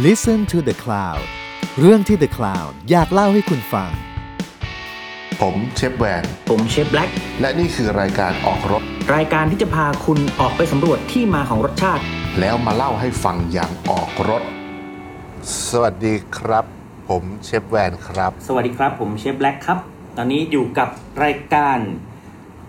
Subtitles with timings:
[0.00, 1.22] Listen to the Cloud
[1.80, 3.90] เรื่องที่ The Cloud อยากเล่าให้คุณฟัง
[5.40, 8.82] ผมเชฟแวน ผมเชฟแบล็กและนี่คือรายการออกรถ
[9.16, 12.02] รายการที่จะพาคุณออกไปสำรวจที่มาของรสชาติ
[12.40, 14.42] แล้วมาเล่าให้ฟังอย่างออกรถ
[15.68, 16.64] สวัสดีครับ
[17.08, 19.78] ผมเชฟแวนครับ สวัสดีครับ ผมเชฟแบล็กครับ
[20.16, 20.88] ตอนนี้อยู่กับ
[21.24, 21.78] รายการ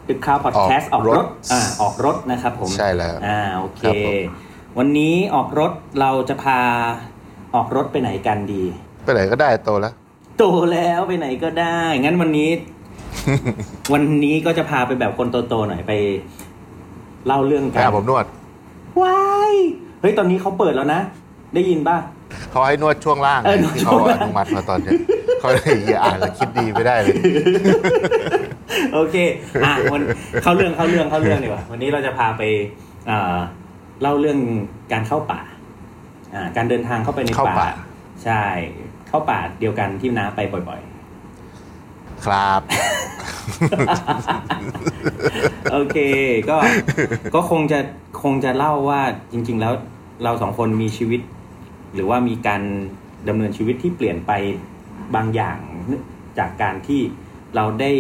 [0.08, 6.60] ตึกข่าวพอดแคสต์ออออกกรรถถอ่าออกรถนะครับผม ใช่แล้ว อ่าโอเคครับผมวันนี้ออกรถเราจะพา
[7.56, 8.64] ออกรถไปไหนกันดี
[9.04, 9.94] ไปไหนก็ได้โตแล้ว
[10.38, 12.50] โตแล้วไปไหนก็ได้ งั้นวันนี้
[13.94, 15.92] วันนี้ก็จะพาไปแบบคนโตๆหน่อยไป
[17.28, 18.26] เล่าเรื่องไปกันหาผมนวด
[19.02, 19.22] ว้า
[19.52, 19.54] ย
[20.02, 21.02] เฮ้ยตอนนี้เขาเปิดแล้วนะ
[21.56, 21.98] ได้ยินป่ะ
[22.52, 24.94] เขาให้นวดช่วงล่างเออนวดที่ช่เขาวงอล่างนุมัติมาตอนเนี้ย
[25.40, 27.16] เขาเลยอย่าอ่านแล้วคิดดีไม่ได้เลย
[28.94, 29.16] โอเค
[29.66, 30.02] อะวัน
[30.44, 32.42] เข้าเรื่องเข้าเรื่องเข้าเรื่องดีกว่า วันนี้เราจะพาไป
[33.08, 33.36] เอ่อ
[34.02, 34.38] เล่าเรื่อง
[34.92, 35.53] การเข้าป่าอ่า
[36.56, 37.70] การเดินทางเข้าไปในเข้าป่าป่า
[38.24, 38.44] ใช่
[39.08, 40.40] เข้าป่าเดียวกันที่น้าไป
[40.70, 40.82] บ่อย
[42.26, 45.98] ครับๆโอเค
[46.50, 46.58] ก็
[47.36, 47.80] ก็คงจะ
[48.24, 49.74] คงจะเล่าว่าจริง ๆ แล้ว
[50.24, 51.22] เราสองคนมีชีวิต
[51.94, 52.62] หรือว่ามีการ
[53.28, 54.32] ดำเนินชีวิตที่เปลี่ยนไป
[55.16, 55.58] บางอย่าง
[56.40, 57.02] จากการที่
[57.56, 57.92] เราได้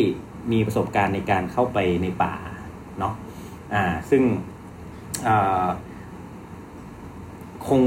[0.51, 2.33] มีประสบการณ์ในการเข้าไปในป่า
[2.99, 3.13] เนาะ
[3.73, 4.23] อ่า ซึ่ง
[5.27, 5.63] อ่า
[7.69, 7.81] คง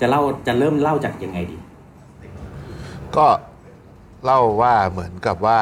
[0.00, 1.56] จะเล่าจะเริ่มเล่าจากยังไงดี
[3.16, 3.26] ก็
[4.24, 5.58] เล่าว่าเหมือนกับว่า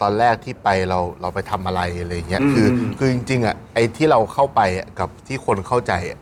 [0.00, 6.18] ตอนแรกที่ไปเราเราไปทำอะไรอะไรเงี้ยอืมคืออืมคือจริงๆอะไอ้ที่เราเข้าไปอะกับที่คนเข้าใจอะ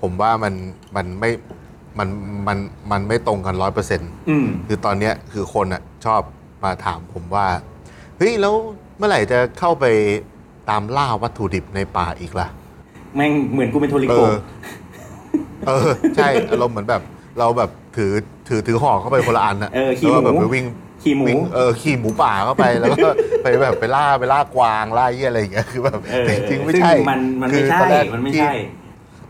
[0.00, 0.54] ผมว่ามัน
[0.96, 1.30] มันไม่
[1.98, 2.08] มัน
[2.46, 2.58] มัน
[2.90, 6.20] มันไม่ตรงกันร้อยเปอร์เซ็นต์อืม คือตอนเนี้ยคือคนอะชอบ
[6.64, 7.46] มาถามผมว่า
[8.16, 8.54] เฮ้ยแล้ว
[8.96, 9.84] เมื่อไหร่จะเข้าไป
[10.70, 12.48] ตามล่าวัตถุดิบในป่าอีกล่ะ
[13.16, 14.30] แม่งเหมือนกูเป็นโทริเอโกอ
[15.66, 17.02] เออ ใช่อารมณ์เหมือนแบบ
[17.38, 18.12] เราแบบถือ
[18.48, 20.64] ถือถือห่อเข้าไปคนละอันอะเออขี่แล้วก็แบบหมูไปวิ่ง
[21.02, 23.08] ขี่หมูวิ่งเออขี่หมูป่าเข้าไปแล้วก็
[23.42, 28.54] ไปแบบไปล่าไปล่ากวางล่าเยี่ยอะไรอย่างเงี้ยคือแบบเออแต่จริงๆไม่ซึ่งใช่มันมันไม่คือใช่ตอแรกมันไม่ที่ใช่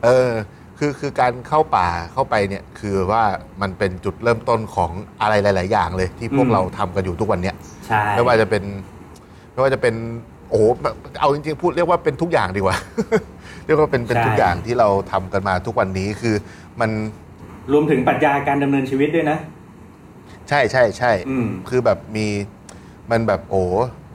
[0.04, 0.30] เออ
[0.78, 3.22] คือคือการเข้าป่าเข้าไปเนี่ยคือว่า
[3.62, 4.90] มันเป็นจุดเริ่มต้นของ
[5.22, 7.54] อะไรหลาย ๆ อย่างเลย ที่พวกอืมเราทำกันอยู่ทุกวันเนี้ย
[7.86, 8.62] ใช่ไม่ว่าจะเป็น
[9.52, 9.94] ไม่ว่าจะเป็น
[10.50, 10.64] โอ้โห
[11.20, 12.76] เอาจริง ๆ พูดเรียกว่าเป็นทุกอย่างดีกว่า
[13.68, 16.34] เรียกว่าเป็นเป็นทุกอย่างที่เราทำกันมาทุกวันนี้คือ
[16.80, 16.90] มัน
[17.72, 19.38] รวมถึงปรัชญาการดำเนินชีวิตด้วยนะ
[20.48, 22.26] ใช่ใช่ใช่ อืม คือแบบมี
[23.10, 23.62] มันแบบโอ้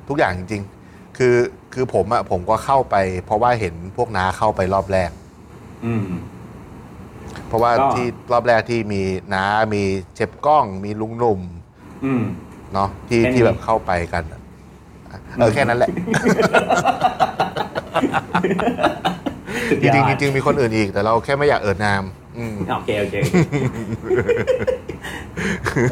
[0.09, 1.36] ทุกอย่างจริง ๆ คือ
[1.74, 5.12] คือผมอะผมก็เข้าไป เพราะว่าเห็นพวกน้าเข้าไปรอบแรก
[5.85, 6.06] อืม
[7.47, 9.02] เพราะว่าก็ ที่รอบแรกที่มี
[9.34, 9.84] น้ามี
[10.16, 11.41] เจ็บกล้องมีลุงหนุ่ม
[12.06, 12.24] อืม
[12.74, 14.40] เนาะที่แค่นี้ ที่แบบเข้าไปกันอะ
[15.35, 15.90] เออแค่นั้นแหละ
[19.69, 22.03] สุดจยอริงดๆจริงๆมีคนอื่นอีกแต่เราแค่ไม่อยากเอ่ยนาม
[22.38, 23.16] อืม โอเคโอเค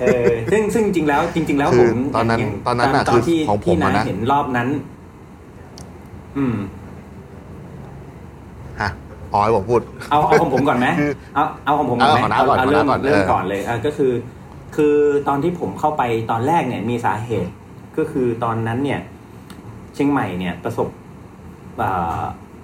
[0.02, 4.68] เออซึ่งซึ่งจริงๆแล้วจริง ๆ แล้วคืผอมตอนนั้นย่างตอนนั้นน่ะตอนที่คือของผมที่อะน้านะ เห็นรอบนั้น
[6.38, 6.58] อืม
[8.82, 8.90] ฮะ
[9.34, 14.14] อ๋อให้ผมพูด เอาเอาของผมก่อนไหมคือเอาเอาของผมก่อนไหมเอาของน้าก่อนเอาเริ่มของน้าก่อนเริ่มเออ ก่อนเลยอะก็คือ
[14.76, 14.96] คือ
[15.28, 17.52] ตอนที่ผมเข้าไปตอนแรกเนี่ยมีสาเหตุ
[17.98, 19.00] ก็คือตอนนั้นเนี่ย
[19.94, 20.88] เชียงใหม่เนี่ยประสบ
[21.82, 22.22] อ่า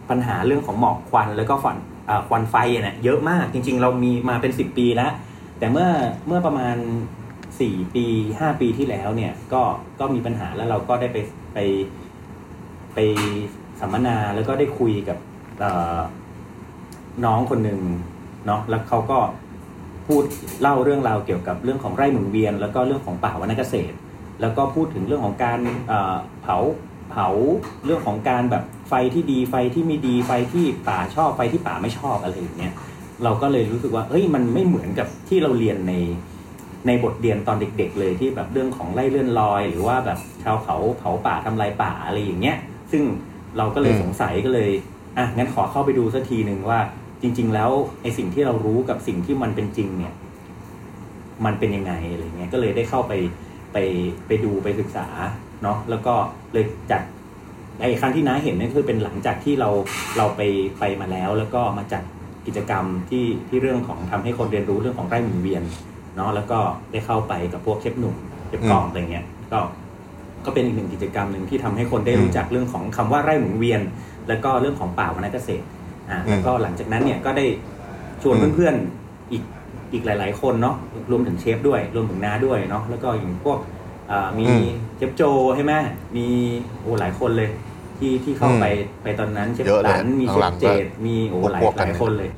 [0.10, 1.78] ปัญหาเรื่องของหมอกควันแล้วก็ควัน
[2.28, 5.12] ควันไฟเนี่ยเยอะมากจริง ๆ เรามีมาเป็นสิบปีแล้ว
[5.60, 5.90] แต่เมื่อ
[6.28, 6.78] เมื่อประมาณ
[7.60, 8.06] สี่ปี
[8.40, 9.62] ห้าปีที่แล้วเนี่ยก็
[10.00, 11.18] ก็มีปัญหาแล้วเราก็ได้ไป
[11.54, 11.58] ไป
[12.94, 13.00] ไป
[13.80, 15.18] สัมมนาแล้วก็ได้คุยกับ
[17.26, 17.80] น้องคนหนึ่ง
[18.46, 19.20] เนาะแล้วเขาก็
[20.08, 20.24] พูด
[20.62, 23.96] เล่าเรื่องราวเกี่ยวกับเรื่องของไร่หมุนเวียน แล้วก็เรื่องของป่าวนเกษตร
[24.42, 25.60] แล้วก็พูดถึงเรื่องของการ
[26.42, 26.58] เผา
[27.12, 27.28] เผา
[27.86, 32.74] เรื่องของการแบบ ไฟที่ดีไฟที่ไม่ดีไฟที่ป่าชอบไฟที่ป่าไม่ชอบอะไรอย่างเงี้ย
[33.24, 35.94] เราก็เลยรู้สึกว่าเฮ้ยมันไม่เหมือนกับที่เราเรียนใน
[36.88, 42.58] ในบทเรียนตอนเด็ก ๆ เลยที่แบบเรื่องของไล่เลื่อนลอย หรือว่าแบบชาวเขาเผาป่าทำลายป่าอะไรอย่างเงี้ย
[42.92, 43.04] ซึ่ง
[43.58, 44.72] เราก็เลยอืมสงสัยก็เลย
[45.18, 46.80] อะงั้นขอเข้าไปดูสักทีหนึ่งว่า
[47.22, 47.70] จริง ๆ แล้ว
[48.02, 50.14] ไอสิ่งที่เรารู้กับสิ่งที่มันเป็นจริงเนี่ย
[51.46, 53.14] มันเป็นยังไงอะไรเงี้ยก็เลยได้เข้าไป
[53.74, 53.78] ไป
[54.28, 55.08] ไปดูไปศึกษา
[55.64, 56.14] เนาะแล้วก็
[56.54, 57.02] เลยจัด
[57.80, 59.70] ไอ้ครั้งที่น้าเห็นเนี่ยคือเป็นหลังจากที่เรา
[60.18, 60.42] เราไป
[60.80, 62.04] ไปมาแล้ว แล้วก็มาจัด
[62.48, 65.64] กิจกรรมที่ที่เรื่องของทำให้คนเรียนรู้เรื่องของไร่หมุนเวียน
[66.16, 66.60] เนาะแล้วก็
[66.92, 68.16] ได้เข้าไปกับพวกเชฟหนุ่ม
[68.48, 69.60] เชฟกองอะไรเงี้ยก็
[70.46, 73.82] ก็เป็นอีกหนึ่งกิจกรรมหนึ่งที่ทำให้คนได้รู้จักเรื่องของคำว่าไร่หมุนเวียน
[74.28, 75.66] แล้วก็เรื่องของป่าวนเกษตร
[76.10, 77.46] อ่าแล้วก็หลังจากนั้นเนี่ยก็ได้
[78.22, 79.44] ชวนอืมเพื่อนๆอีก
[79.94, 80.76] อีกหลาย ๆ คนเนาะ
[81.12, 83.60] รวมถึงเชฟด้วย รวมถึงน้าด้วยเนาะแล้วก็อย่างพวก
[84.12, 84.66] อ่ามีอืม
[84.98, 85.22] เชฟโจ
[85.56, 85.74] ใช่ไหม
[86.16, 86.26] มี
[86.82, 87.50] โอ้หลายคนเลย
[87.98, 88.66] ที่ที่เข้าอืมไป
[89.04, 92.32] ไปตอนนั้นเชฟเยอะเลยตันมีเชหลัฟงๆเจดมีโอ้หลายพวกๆหกัน ลายคนเลย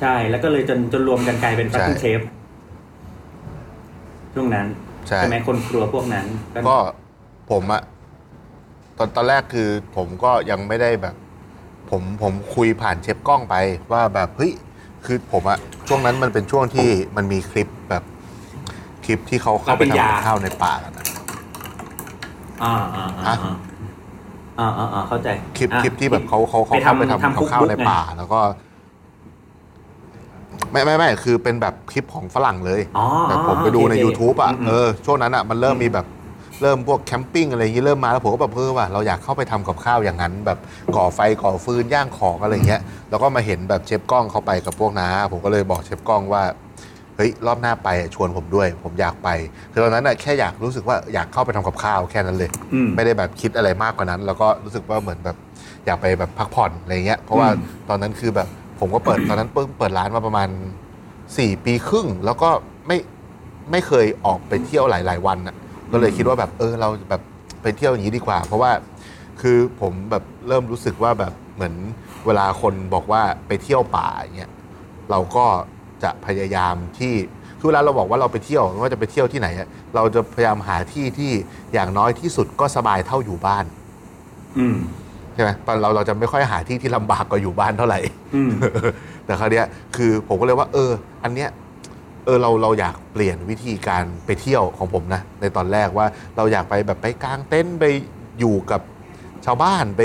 [0.00, 2.20] ใช่แล้วก็เลยจนจนรวมกันกลายเป็นฟัตใช่ติ้งเชฟ
[4.34, 4.66] ช่วงนั้น
[5.08, 6.26] ใช่ไหมคนครัวพวกนั้น
[6.68, 6.76] ก็
[7.50, 7.82] ผมอะ
[8.98, 11.14] ตอนตอนแรกคือผมก็ยังไม่ได้แบบ
[11.90, 13.54] ผมผมคุยผ่านเชฟกล้องไป
[13.92, 14.52] ว่าแบบเฮ้ย
[15.04, 15.58] คือผมอะ
[15.88, 18.04] ช่วงนั้นมันเป็นช่วงที่มันมีคลิปแบบ
[19.04, 21.06] คลิปที่เขาเข้าไปทำกับข้าวในป่ากันอะ
[22.62, 23.54] อ่าอ่าอ่าอ่า
[24.60, 28.40] อ่าอ่าอ่าเข้าใจคลิปอะคลิปที่แบบเขาเขาเขาไปเข้าทำไปทำทำกับข้าวใน cookbook ไงป่า แล้วก็
[30.72, 36.06] ไม่ไม่ไม่คือเป็นแบบคลิปของฝรั่งเลยอ๋อแต่ผมไปดูในโอเค YouTube อะอืมเออช่วงนั้นอะมันเริ่มมีแบบ
[36.62, 40.58] เริ่มพวกแคมปิ้งอะไรอย่างนี้เริ่มมาแล้วผมก็แบบเพิ่ว่าเราอยากเข้าไปทำกับข้าวอย่างนั้น แบบ
[40.96, 42.80] ก่อไฟก่อฟืนย่างของอะไรเงี้ย
[43.10, 46.42] แล้วก็มาเห็นแบบเชฟกล้องเข้าไปกับพวกน้าผมก็เลยบอกเชฟกล้องว่า
[47.18, 49.28] เฮ้ยรอบหน้าไปชวนผมด้วย ผมอยากไป
[49.72, 55.36] คือตอนนั้นอะแค่อยากรู้สึกว่าอยากเข้าไปทำกับข้าวแค่นั้นเลย อืม ไม่ได้แบบคิดอะไรมากกว่านั้น แล้วก็รู้สึกว่าเหมือนแบบ
[55.86, 58.48] อยากไปแบบพักผ่อนอะไรเงี้ยเพราะว่าอืมตอนนั้นคือแบบ
[58.80, 60.48] ผมก็เปิด ตอนนั้นเพิ่งเปิดร้านมาประมาณ
[61.38, 62.50] สี่ปีครึ่ง แล้วก็
[62.86, 62.98] ไม่
[63.70, 65.54] ไม่เคยออกไปเที่ยวหลาย ๆ วันอะ
[65.92, 67.22] ก็เลยคิดว่าแบบเออเราแบบ
[67.62, 68.70] ไปเที่ยวอย่างนี้ดีกว่า เพราะว่า
[69.40, 71.74] คือผมแบบเริ่มรู้สึกว่าแบบเหมือน
[72.26, 74.52] เวลาคนบอกว่าไปเที่ยวป่าอย่างเงี้ย
[75.10, 75.44] เราก็
[76.02, 77.14] จะพยายามที่
[77.60, 81.30] คือเวลาเราบอกว่าเราไปเที่ยวไม่ว่าจะไปเที่ยวที่ไหนอะเราจะพยายามหาที่ที่
[81.74, 83.64] อย่างน้อยที่สุดก็สบายเท่าอยู่บ้าน
[84.58, 84.76] อืม
[85.34, 88.00] ใช่ไหมตอนเราเราจะไม่ค่อยหาที่ที่ลำบากกว่าอยู่บ้านเท่าไหร่
[88.34, 88.50] อืม
[89.24, 89.66] แต่คราวเนี้ย
[89.96, 90.90] คือผมก็เลยว่า เออ
[91.24, 91.50] อันเนี้ย
[92.24, 96.06] เออเราเราอยากเปลี่ยนวิธีการไปเที่ยวของผมนะ ในตอนแรกว่า
[96.36, 97.84] เราอยากไปแบบไปกางเต็นท์ไป
[98.40, 98.80] อยู่กับ
[99.46, 100.00] ชาวบ้านไป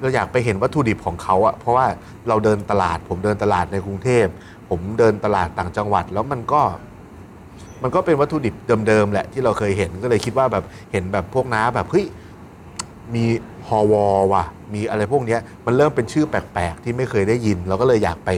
[0.00, 1.86] เราอยากไปเห็นวัตถุดิบของเขาอะเพราะว่า
[2.28, 4.26] เราเดินตลาดผมเดินตลาดในกรุงเทพ
[4.68, 6.62] ผมเดินตลาดต่างจังหวัดแล้วมันก็
[7.82, 8.54] มันก็เป็นวัตถุดิบ
[8.88, 12.06] เดิมๆแหละที่เราเคยเห็นก็เลยคิดว่าแบบเห็นแบบพวกน้าแบบเฮ้ย
[13.14, 13.24] มี
[13.68, 14.44] ฮอวอว่ะ
[14.74, 18.30] มีอะไรพวกเนี้ยมันเริ่มเป็นชื่อแปลกๆ ที่ไม่เคยได้ยิน เราก็เลยอยากไป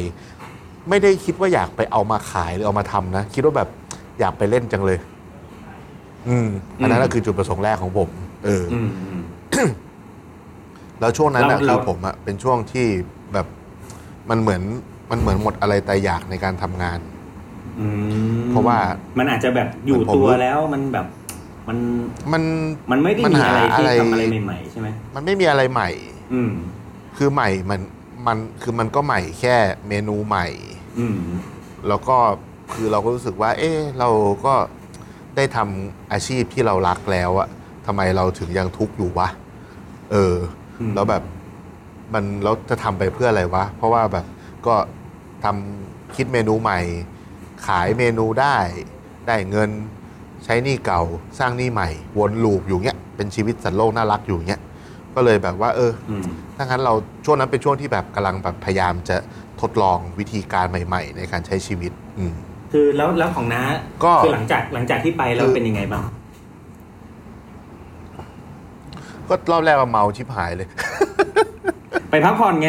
[0.89, 3.69] ไม่ได้คิดว่าอยากไปเอามาขายหรือเอามาทำนะ คิดว่าแบบ
[4.21, 4.99] อยากไปเล่นจังเลย
[6.29, 6.49] อืม
[6.83, 8.11] อันนั้นก็คือจุดประสงค์แรกของผม
[8.45, 8.89] เออออืม
[9.55, 9.71] อืม
[11.01, 12.87] แล้วช่วงนั้นนะเราคืเราอผมอะเป็นช่วงที่
[13.33, 13.47] แบบ
[14.31, 14.63] มันเหมือน
[15.11, 16.99] มันเหมือนหมดอะไรแต่อยากในการทำงาน
[17.81, 17.87] อื
[18.39, 18.79] มเพราะว่า
[19.19, 21.07] มันอาจจะแบบอยู่ผมตัวรู้แล้วมันแบบ
[21.69, 21.79] มัน
[22.33, 22.43] มัน
[22.91, 25.91] มันไม่ได้มันมีหาอะไรที่อะไร ทำอะไรใหม่ๆใช่ไหมมันไม่มีอะไรใหม่
[26.33, 26.53] อืม
[27.17, 27.81] คือใหม่มัน
[28.27, 29.57] มันคือมันก็ใหม่แค่
[29.89, 30.47] เมนูใหม่
[30.99, 31.19] อืม
[31.89, 32.17] แล้วก็
[32.75, 34.09] คือเราก็รู้สึกว่า เอ๊ะเรา
[34.47, 34.55] ก็
[35.37, 37.49] ได้ทำอาชีพที่เรารักแล้วอะ
[37.87, 39.29] ทำไมเราถึงยังทุกข์อยู่วะ
[40.13, 40.35] เออ
[40.81, 41.23] อืม แล้วแบบ
[42.15, 44.25] มันเราจะทำไปเพื่ออะไรวะ เพราะว่าแบบ
[44.69, 44.77] ก็
[45.45, 46.81] ทำคิดเมนูใหม่
[47.67, 48.57] ขายเมนูได้
[49.29, 49.71] ได้เงิน
[50.45, 51.03] ใช้หนี้เก่า
[51.39, 54.61] สร้างหนี้ใหม่ วนลูปอยู่เงี้ยเป็นชีวิตสัตว์โลกน่ารักอยู่เงี้ย
[55.15, 56.23] ก็เลยแบบว่า เอออืม
[56.57, 59.17] ถ้างั้นเราช่วงนั้นเป็นช่วงที่แบบกำลังแบบพยายามจะ
[59.61, 62.35] ทดลองวิธีการใหม่ ๆ ในการใช้ชีวิต อืม
[62.73, 63.63] คือแล้วแล้วของน้า
[64.05, 66.05] ก็คือหลังจากหลังจากที่ไปแล้วคือเป็นยังไงบ้าง
[69.29, 70.69] ก็รอบแรกว่าเมาชิบหายเลย
[72.17, 72.69] ไปพักผ่อนไง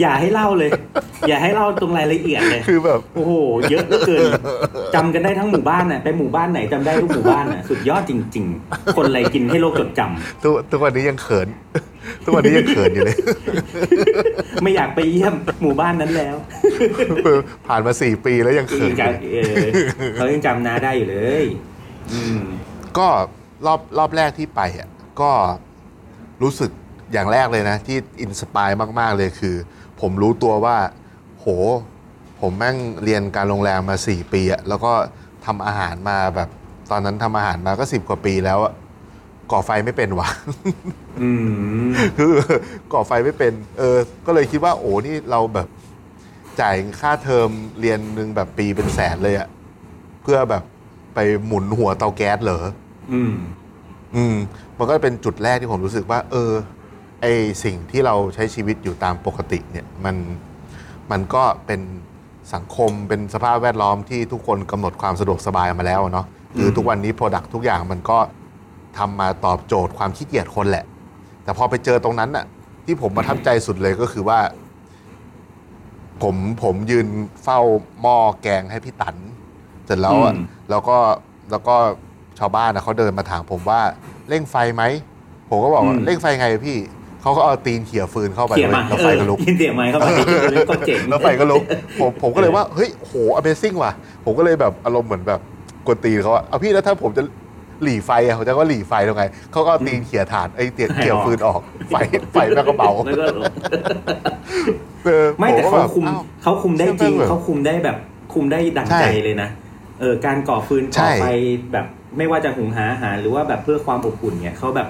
[0.00, 0.70] อย่าให้เล่าเลย
[1.28, 3.32] อย่าให้เล่าตรงรายละเอียดเลยคือแบบโอ้โห
[3.70, 4.30] เยอะเหลือเกิน
[4.94, 11.48] จำกันได้ทั้งหมู่บ้านน่ะไปหมู่บ้านไหนจำได้ทุกหมู่บ้านน่ะสุดยอดจริง ๆ คนอะไรกินให้โลกจดจำทุกทุกวันนี้ยังเขิน
[12.24, 13.16] ทุกวันนี้ยังเขินอยู่เลย
[14.62, 16.36] ไม่อยากไปเยี่ยมหมู่บ้านนั้นแล้ว
[17.66, 21.44] ผ่านมาสี่ปีแล้วยังเขินยังอยู่จำเออเขายังจำน้าได้อยู่เลย
[22.12, 22.40] อืม
[22.98, 23.08] ก็
[23.66, 24.88] รอบรอบแรกที่ไปอะ
[25.20, 25.32] ก็
[26.42, 26.70] รู้สึก
[27.12, 28.70] อย่างแรกเลยนะ ที่อินสปาย
[29.00, 29.56] มาก ๆ เลยคือ
[30.00, 30.76] ผมรู้ตัวว่า
[31.38, 31.46] โห
[32.40, 34.92] ผมแม่งเรียนการโรงแรมมาสี่ปีอะแล้วก็
[35.46, 36.48] ทำอาหารมาแบบ
[36.90, 38.72] ตอนนั้นทำอาหารมาก็สิบกว่าปีแล้วอะ
[39.52, 40.28] ก่อไฟไม่เป็นวะ
[41.22, 41.30] อื
[41.86, 42.32] มคือ
[42.92, 45.68] ก่อไฟไม่เป็น เออ ก็เลยคิดว่า โอ้นี่เราแบบ
[46.60, 49.48] จ่ายค่าเทอมเรียนหนึ่งแบบปีเป็นแสนเลยอะ
[50.22, 50.62] เพื่อแบบ
[51.14, 52.64] ไปหมุนหัวเตาแก๊สเหรอ
[53.12, 53.34] อืม
[54.16, 54.36] อืม
[54.80, 56.52] มันก็เป็นจุดแรกที่ผมรู้สึกว่า เออ
[57.20, 57.26] ไอ
[57.64, 60.16] สิ่งที่เราใช้ชีวิตอยู่ตามปกติเนี่ยมัน
[61.10, 61.80] มันก็เป็น
[62.54, 68.18] สังคมเป็นสภาพแวดล้อมที่ทุกคนกำหนดความสะดวกสบายมาแล้วอะเนาะคือทุกวันนี้โปรดักทุกอย่างมันก็
[68.98, 70.84] ทำมาตอบโจทย์ความขี้เกียจคนแหละ
[71.44, 72.44] แต่พอไปเจอตรงนั้นน่ะ
[72.84, 74.38] ที่ผมประทับใจสุดเลยก็คือว่า
[76.22, 77.06] ผมผมยืน
[77.42, 77.60] เฝ้า
[78.00, 79.16] หม้อแกงให้พี่ตัน
[79.86, 80.98] เสร็จแล้วอะอืมแล้วก็
[81.50, 81.76] แล้วก็
[82.40, 83.80] ชาวบ้านนะเขาเดินมาถามผมว่า
[84.28, 84.82] เร่งไฟไหม
[85.50, 86.78] ผมก็บอกว่าเร่งไฟไงพี่
[87.22, 90.06] เขาก็เอาตีนเขี่ยฟืนเข้าไปเขี่ยเลยมาแล้วไฟก็ลุกเออเขี่ยไม้เข้าไป
[90.70, 91.62] ก็เจ๋งแล้วไฟก็ลุก
[92.00, 93.92] ผมผมก็เลยว่าเฮ้ยโห Amazing ว่ะ
[94.24, 95.40] ผมก็เลยแบบอารมณ์เหมือนแบบ
[95.86, 97.22] กวนตีนเขาอะเอาพี่แล้วถ้าผมจะ
[97.82, 101.96] หลีไฟอะเขาจะก็หลีไฟตรงไงเขาก็เอาตีนเขี่ยถ่านไอ้เตียเขี่ยฟืนออก ไฟ
[102.32, 103.24] ไฟแม่งก็เบาแล้วก็
[105.04, 107.96] เออไม่แต่ผก็เขาแบบคุมอ้าวเขาคุมได้จริงเชื่อมแบบเขาคุมได้แบบ
[108.32, 109.48] คุมได้ดั่งใช่ใจเลยนะ
[110.00, 111.26] เออการก่อฟืนใช่ก่อไฟ
[111.72, 114.88] แบบ ไม่ว่าจะหุงหาอาหารหรือว่าแบบเพื่อความอบอุ่นเนี่ยเขาแบบ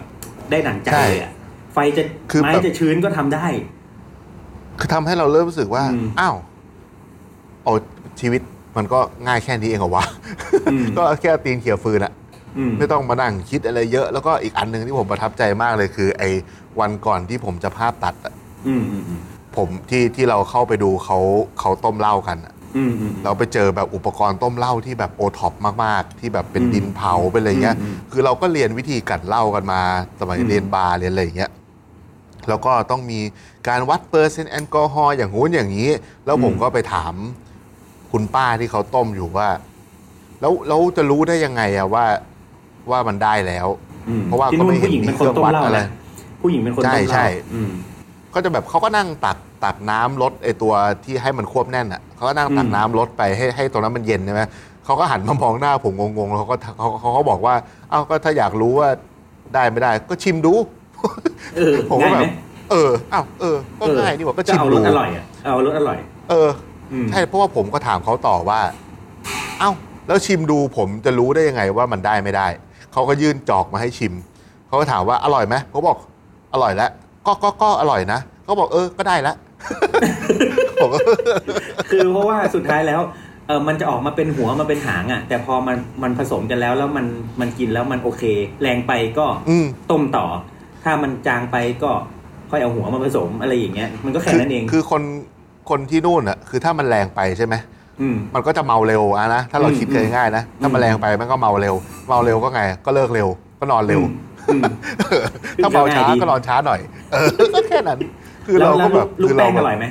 [0.50, 1.32] ได้ดั่งใจเลยอะ
[1.72, 3.46] ไฟจะคือไม้แบบจะชื้นก็ทำได้
[4.78, 6.36] คือทำให้เราเริ่มรู้สึกว่าอืมอ้าว
[7.64, 7.72] โอ้
[8.20, 8.40] ชีวิต
[8.76, 10.04] มันก็ง่ายแค่นี้เองเหรอวะ
[10.72, 12.12] อืมก็แค่ตีนเขี่ยฟืนอะ
[12.58, 16.28] อืมไม่ต้องมานั่งคิดอะไรเยอะแล้วก็อีกอันหนึ่งที่ผมประทับใจมากเลยคือ ไอ้
[16.80, 18.34] วันก่อนที่ผมจะภาพตัดอะ
[18.66, 19.20] อืมอืมอืม
[19.56, 21.18] ผมที่ที่เราเข้าไปดูเขา
[21.60, 22.59] เขาต้มเหล้ากันอะอืมอืม
[23.24, 29.80] เราไปเจอแบบอุปกรณ์ต้มเหล้าที่แบบโอท็อปมากๆ ที่แบบเป็นอืมดินเผาเป็นอะไรเงี้ยอืมอืมคือเราก็เรียนวิธีกัดเหล้ากันมา
[30.20, 31.50] สมัยอืมเรียนบาร์เรียนอะไรอย่างเงี้ย
[32.48, 33.20] แล้วก็ต้องมี
[33.68, 35.90] การวัดเปอร์เซ็นต์แอลกอฮอล์อย่างงู้นอย่างนี้
[36.26, 37.14] แล้วผมก็ไปถาม
[38.12, 39.48] คุณป้าที่เขาต้มอยู่ว่า
[40.40, 42.04] แล้วแล้วจะรู้ได้ยังไงอะว่า
[42.90, 43.66] ว่ามันได้แล้ว
[44.08, 45.86] อืมเพราะว่าที่ก็นู่ไม่นเห็นผู้หญิงมีเป็นเคคนรื่องต้มวัดเหล้าอะไรนะ
[46.42, 47.70] ผู้หญิงเป็นคนต้มเหใช่ล้าใช่อืม
[48.34, 50.72] ก็จะแบบเขาก็นั่งตักตักน้ำลดไอตัว
[51.04, 54.42] ที่ให้มันควบแน่นอะ เขาก็นั่งตักอืมน้ำลดไปให้ให้ตรงนั้นมันเย็นใช่ไหม
[54.84, 57.54] เขาก็หันมามองหน้าผมงงๆแล้วเขาก็เขาเขาเขาบอกว่า
[57.90, 58.88] เอ้าก็ถ้าอยากรู้ว่า
[59.54, 60.52] ได้ไม่ได้ ก็ชิมดู
[61.56, 62.32] เออผมก็ง่ายแบไหมบ
[62.70, 65.98] เอออ้าวเออก็ง่ายนี่หว่าก็จะชิมเอารดู สอร่อยอะเอารสอร่อย
[66.30, 66.48] เออ
[66.92, 68.60] อืมใช่เพราะว่าผมก็ถามเขาต่อว่า
[69.60, 69.70] เอ้า
[70.06, 72.46] แล้วชิมดูผมจะรู้ได้ยังไงว่ามันได้ไม่ได้
[72.92, 74.12] เขาก็ยื่นจอกมาให้ชิม
[74.68, 75.98] เขาก็ถามว่าอร่อยไหมเขาบอก
[76.52, 76.90] อร่อยแล้ว
[77.26, 79.36] ก็ก็ก็อร่อยนะเขาบอกเออก็ได้แล้ว
[80.80, 80.99] ผมก็
[81.90, 83.00] คือเพราะว่าสุดท้ายแล้ว
[83.46, 87.06] เออมันจะออกมาเป็นหัวมาเป็นหางอะ แต่พอมันมันผสมกันแล้วแล้วมัน
[87.40, 88.22] มันกินแล้วมันโอเค
[88.62, 90.26] แรงไปก็อืม ต้มต่อ
[90.84, 91.90] ถ้ามันจางไปก็
[92.50, 95.02] ค่อยเอาหัวมาผสมอะไรอย่างเงี้ยมันก็แค่นั้นเองคือคน
[95.70, 97.54] คนที่นู่นอะ คือถ้ามันแรงไปใช่ไหม
[98.00, 101.75] อืม มันก็จะเมาเร็วอะนะ ถ้าเราอืมคิดกันง่ายๆนะ ถ้ามันอืม แรงไปมันก็เมาเร็ว
[102.08, 103.28] เมาเร็วก็ไง ก็เลิกเร็ว
[103.60, 104.02] ก็นอนเร็ว
[104.49, 104.62] อืม
[105.62, 106.80] ถ้าเมาช้าง่ายดีก็นอนช้าหน่อย
[107.12, 107.99] เออ ก็แค่นั้น
[108.46, 109.87] คือแล้วเราแล้ก็วแบบลูกคือแป้เรางแบอบร่อยไหม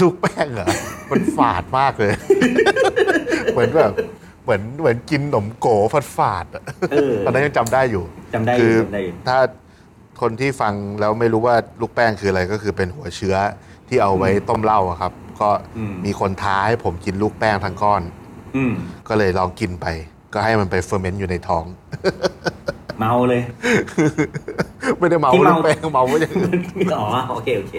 [0.00, 0.68] ลูกแป้งเหรอ
[1.10, 2.12] มันฝาดมากเลย
[3.52, 3.92] เหมือนแบบ
[4.44, 8.04] เหมือนเหมือนกินขนมโกฝาดฝาดๆอะเออตอนนั้นยังจำได้อยู่
[8.34, 9.38] จำได้อคืยู่อจำได้อยู่ ถ้า
[10.20, 13.36] คนที่ฟังแล้วไม่รู้ว่าลูกแป้งคืออะไรก็คือเป็นหัวเชื้อ
[13.88, 18.02] ที่เอาไว้ต้มเหล้าอะครับ ก็อืม มีคนท้าให้ผมกินลูกแป้งทั้งก้อน
[18.56, 18.72] อืม
[19.08, 19.86] ก็เลยลองกินไป
[20.32, 21.64] ก็ให้มันไป ferment อยู่ในท้อง
[22.98, 23.42] เมาเลย
[24.98, 26.28] ไม่ได้เมาที่ลูเมากแป้งเมาเมาไม่ได้
[26.96, 27.74] อ๋อโอเคโอเค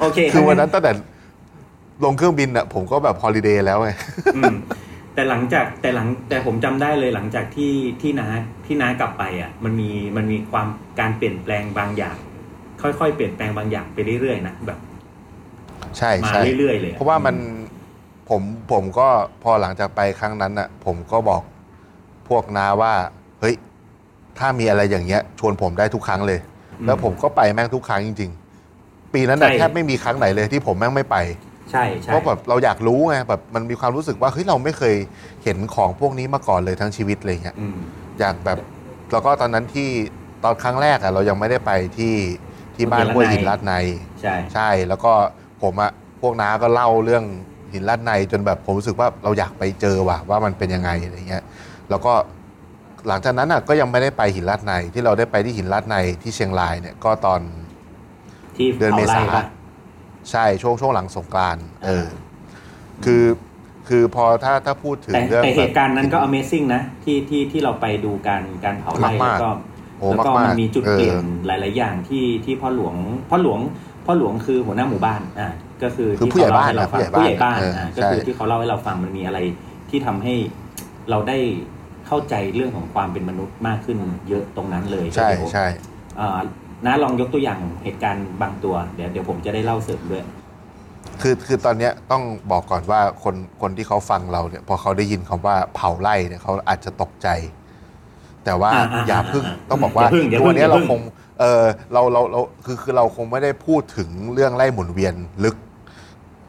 [0.00, 0.92] โอเคคือวันนั้นตั้งแต่
[2.04, 3.90] ลงเครื่องบินอะผมก็แบบ holiday แล้วไง
[4.36, 4.54] อืม
[5.14, 8.28] แต่หลังจากแต่หลังแต่ผมจำได้เลยหลังจากที่ที่น้า
[8.66, 10.68] ที่น้ากลับไปอะ มันมีมันมีความ
[11.00, 12.16] การเปลี่ยนแปลงบางอย่าง
[12.82, 14.78] ค่อยๆเปลี่ยนแปลงบางอย่างไปเรื่อยๆนะแบบ
[15.98, 17.36] ใช่มาใช่ เรื่อยๆเลยอเพราะว่ามัน
[18.28, 19.08] ผมผมก็
[19.42, 21.42] พอหลังจากไปครั้งนั้นน่ะ ผมก็บอก
[22.28, 22.94] พวกนาว่า
[23.40, 23.54] เฮ้ย
[24.38, 26.40] ถ้ามีอะไรอย่างเงี้ยชวนผมได้ทุกครั้งเลย
[26.86, 28.30] แล้วผมก็ไปแม่งทุกครั้งจริง
[28.72, 31.16] ๆ ปีนั้นน่ะแทบไม่มีครั้งไหนเลยที่ผมแม่งไม่ไป
[31.70, 34.96] ใช่ใช่ เพราะแบบเราอยากรู้ไงแบบมันมีความรู้สึกว่าเฮ้ยเราไม่เคย
[35.44, 37.78] เห็นของพวกนี้มาก่อนเลยทั้งชีวิตอะไรเงี้ยอืม
[38.20, 38.58] อยากแบบ
[39.12, 39.88] แล้วก็ตอนนั้นที่
[40.44, 42.14] ตอนครั้งแรกอะเรายังไม่ได้ไปที่
[42.76, 43.72] ที่บ้านห้วยหินลาดใน
[44.20, 45.12] ใช่ ใช่แล้วก็
[45.62, 45.90] ผมอะ
[46.22, 47.24] พวกน้าก็เล่าเรื่อง
[47.72, 51.44] หินลาดในจนแบบผมรู้สึกว่าเราอยากไปเจอว่ะว่ามันเป็นยังไงอะไรเงี้ย
[51.90, 52.12] แล้วก็
[53.08, 57.40] หลังจากนั้นอะก็ยังไม่ได้ไปหินลาดในที่เราได้ไปที่หินลาดในที่เชียงรายเนี่ยก็ตอน
[58.56, 59.44] ที่เดือนเมษาผไร่ปะ
[60.30, 62.06] ใช่ช่วงช่วงหลังสงกรานต์เออ
[63.04, 63.24] คือ
[63.88, 69.50] คือพอถ้าถ้าพูดถึงแต่เรื่องแต่เหแบบตุการณ์นั้นก็ Amazing นะ ที่ที่ที่เราไปดูการการเผาไร่มากๆแล้วก็
[69.98, 72.94] โอ้แล้วก็มากๆมันมีจุดเออเปลี่ยนหลาย ๆ อย่างที่ที่พ่อหลวง
[73.30, 73.60] พ่อหลวง
[74.06, 75.48] พ่อหลวงคือหัวหน้าหมู่บ้านอ่า
[75.82, 79.38] ก็คือคือที่ผู้ใหญ่เขบ้านเล่นะให้เรฟังผู้ผู้ใหใหญ่ญ่บ้าบ้านนเอออ่าก็ใช่คือที่เขาเล่าให้เราฟังมันมีอะไร
[79.90, 80.34] ที่ทำให้
[81.10, 81.38] เราได้
[82.08, 83.98] เข้าใจเรื่องของความเป็นมนุษย์มากขึ้น
[84.28, 85.66] เยอะตรงนั้นเลยใช่เดี๋ยวใช่
[86.20, 86.40] อ่า
[86.86, 90.24] น้าลองยกตัวอย่างเหตุการณ์บางตัว เดี๋ยวเดี๋ยวผมจะได้เล่าเสริมด้วย
[91.20, 97.28] คือคือตอนเนี้ยต้องบอกก่อนว่าคนคนที่เขาฟังเราเนี่ยพอเขาได้ยินคำว่าเผาไร่เนี่ยเขาอาจจะตกใจ
[98.44, 101.00] แต่ว่าอ่าอ่าอย่าพึ่งอ่าต้องบอกว่าอย่าพึ่งอย่าพึ่งวันนี้อย่าเราพึ่งคง
[101.40, 105.56] เออเราเราเราคือคือเราคงไม่ได้พูดถึงเรื่องไร่หมุนเวียนลึก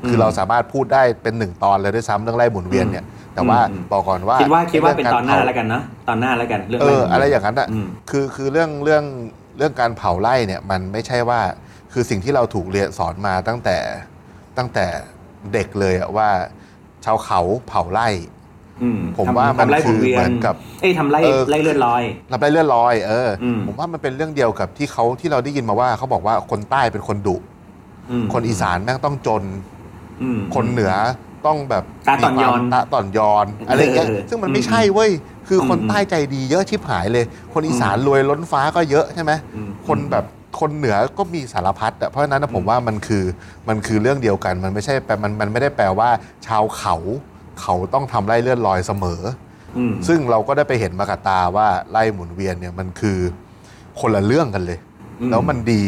[0.08, 9.04] คือเราสามารถพูดได้เป็นหนึ่งตอนเลยด้วยซ้ำเรื่องไร่หมุนเวียนเนี่ย แต่ว่าอืมบอกก่อนว่าคิดว่าคิดว่าเป็นตอนหน้าเรื่งกรแล้วกันเนาะตอนหน้าแล้วกันเรื่องเออขงอะไรอย่างนั้นอะอืมคือคือเรื่องเรื่อง
[9.58, 11.40] เรื่องการเผาไร่เนี่ยมันไม่ใช่ว่า
[11.94, 13.78] คือสิ่งที่เราถูกเรียนสอนมาตั้งแต่
[14.58, 14.86] ตั้งแต่
[15.54, 16.30] เด็กเลยอะว่า
[17.06, 18.08] ชาวเขาเผาไร่
[18.84, 27.42] อืมผมทำว่ามันทำไร่คือหวียเหมือนกับเอ้ยทำไร่เออไร่เลือดลอยรับไร่เลื่อนลอยเอออมผมว่ามันเป็นเรื่องเดียวกับที่เขาที่เราได้ยินมาว่าเขาบอกว่าคนใต้เป็นคนดุม
[28.34, 29.79] คนอีสานแม่งต้องจนอืม
[30.56, 30.94] คนเหนือ
[31.46, 35.12] ต้องแบบตาต่อนยอนมีความตาต่อนยอนอะไรเงี้ยเออซึ่งมันไม่อืมใช่เว้ย
[35.48, 40.26] คืออมคนใต้ใจดีเยอะชิบหายเลย คนอีสานรวยล้นฟ้าก็เยอะใช่ไหมอืมคนแบบ
[40.60, 43.24] คนเหนือก็มีสารพัดอะเพราะฉะนั้นนะผมว่ามันคือ
[43.70, 46.10] มันคือเรื่องเดียวกัน มันไม่ใช่แปลมันมันไม่ได้แปลว่า
[46.48, 46.96] ชาวเขา
[47.62, 49.22] เขาต้องทำไร่เลื่อนลอยเสมอ
[49.78, 53.18] อืมซึ่งเราก็ได้ไปเห็นมากับตาว่าไล่หมุนเวียนเนี่ยมันคือ
[54.00, 54.80] คนละเรื่องกันเลย
[55.22, 55.84] อืมแล้วมันดี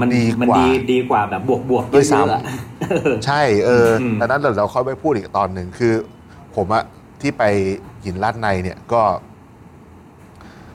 [0.00, 2.42] มันดีมันกว่า ดีดีกว่าแบบบวกบวกด้วยซ้ำ เอะๆอะ
[3.26, 5.92] ใช่เอออม แต่นั้นเดี๋ยวเราค่อยไปพูดอีกตอนหนึ่งคือ
[6.56, 6.84] ผมอะ
[7.20, 7.42] ที่ไป
[8.04, 9.02] หินลาดในเนี่ยก็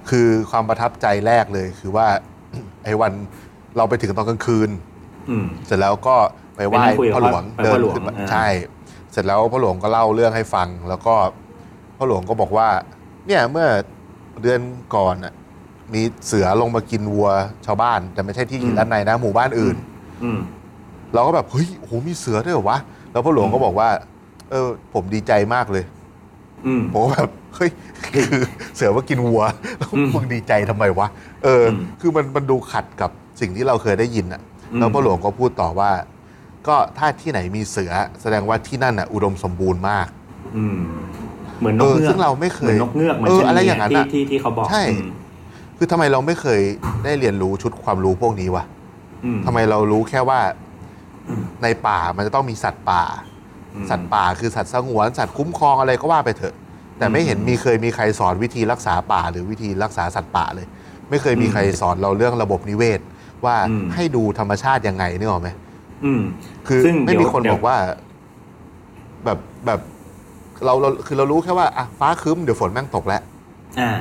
[0.10, 2.08] คือความประทับใจแรกเลย คือว่า
[2.84, 3.12] ไอ้วัน
[3.78, 4.70] เราไปถึงตอนกลางคืน
[5.30, 6.16] อืม เสร็จแล้วก็
[6.56, 8.48] ไปไหว้ไปนั่งคุยกับพ่อหลวงพ่อเดิพ่อนหลวงขึ้นมาอ่า ใช่
[9.12, 11.16] เสร็จแล้วพ่อหลวงก็เล่าเรื่องให้ฟัง แล้วก็
[11.98, 12.68] พ่อหลวงก็บอกว่า
[13.28, 13.68] เนี่ยเมื่อ
[14.42, 14.60] เดือน
[14.96, 15.34] ก่อนน่ะ
[15.94, 17.30] มีเสือลงมากินวัว
[17.66, 19.76] ชาวบ้าน แต่ไม่ใช่ที่หินด้านในนะ หมู่บ้านอื่น
[20.24, 20.40] อืม
[21.14, 22.78] เราก็แบบเฮ้ยโหมีเสือด้วยเหรอวะ
[23.12, 23.90] แล้วพ่อหลวงก็บอกว่า
[24.50, 25.84] เออ ผมดีใจมากเลย
[26.66, 27.72] อืม ผมก็แบบเฮ้ย
[28.06, 28.30] คือ
[28.76, 29.44] เสือมากินวัว
[29.78, 31.08] แล้วอืมมึงดีใจทำไมวะ
[31.44, 33.10] เอออ มคือมันมันดูขัดกับ
[33.42, 34.42] สิ่งที่เราเคยได้ยินอะ
[34.72, 35.92] อืม แล้วพ่อหลวงก็พูดต่อว่า
[36.68, 37.92] ก็ถ้าที่ไหนมีเสือ
[38.22, 40.08] แสดงว่าที่นั่นอะ อุดมสมบูรณ์มาก
[40.58, 40.78] อืม
[41.60, 45.08] เหมือนนเอกอเงือกซึ่งเราไม่เคเหมืยอนนกเงือกเหมือนเออชะอะไรนีอย่างนั้นที่อะที่ที่เขาบอกใช่ อืม
[45.82, 46.62] คือทำไมเราไม่เคย
[47.06, 48.64] ได้เรียนรู้ชุดความรู้พวกนี้วะ
[49.26, 50.40] อืม ทำไมเรารู้แค่ว่า
[51.64, 53.04] ในป่ามันจะต้องมีสัตว์ป่า
[53.76, 56.56] อืม สัตว์ป่าคือสัตว์สงวน สัตว์คุ้มครองอะไรก็ว่าไปเถอะ
[56.98, 60.68] แต่ไม่เห็นอืมมีเคยมีใครสอนวิธีรักษาป่า หรือวิธีรักษาสัตว์ป่าเลย
[61.10, 63.00] ไม่เคยมีอืมใครสอนเราเรื่องระบบนิเวศ
[63.46, 65.50] ว่าอืม ให้ดูธรรมชาติยังไงนึกออกไหม
[66.06, 66.22] อืม
[66.68, 67.78] คือซึ่งไม่เดี๋มียวคนเดี๋ยวบอกว่า
[69.26, 69.80] แบบแบบ
[70.66, 73.22] เราเราคือเรารู้แค่ว่าอะฟ้าครึ้มเดี๋ยวฝนแม่งตกแล้ว
[73.80, 73.92] อ่า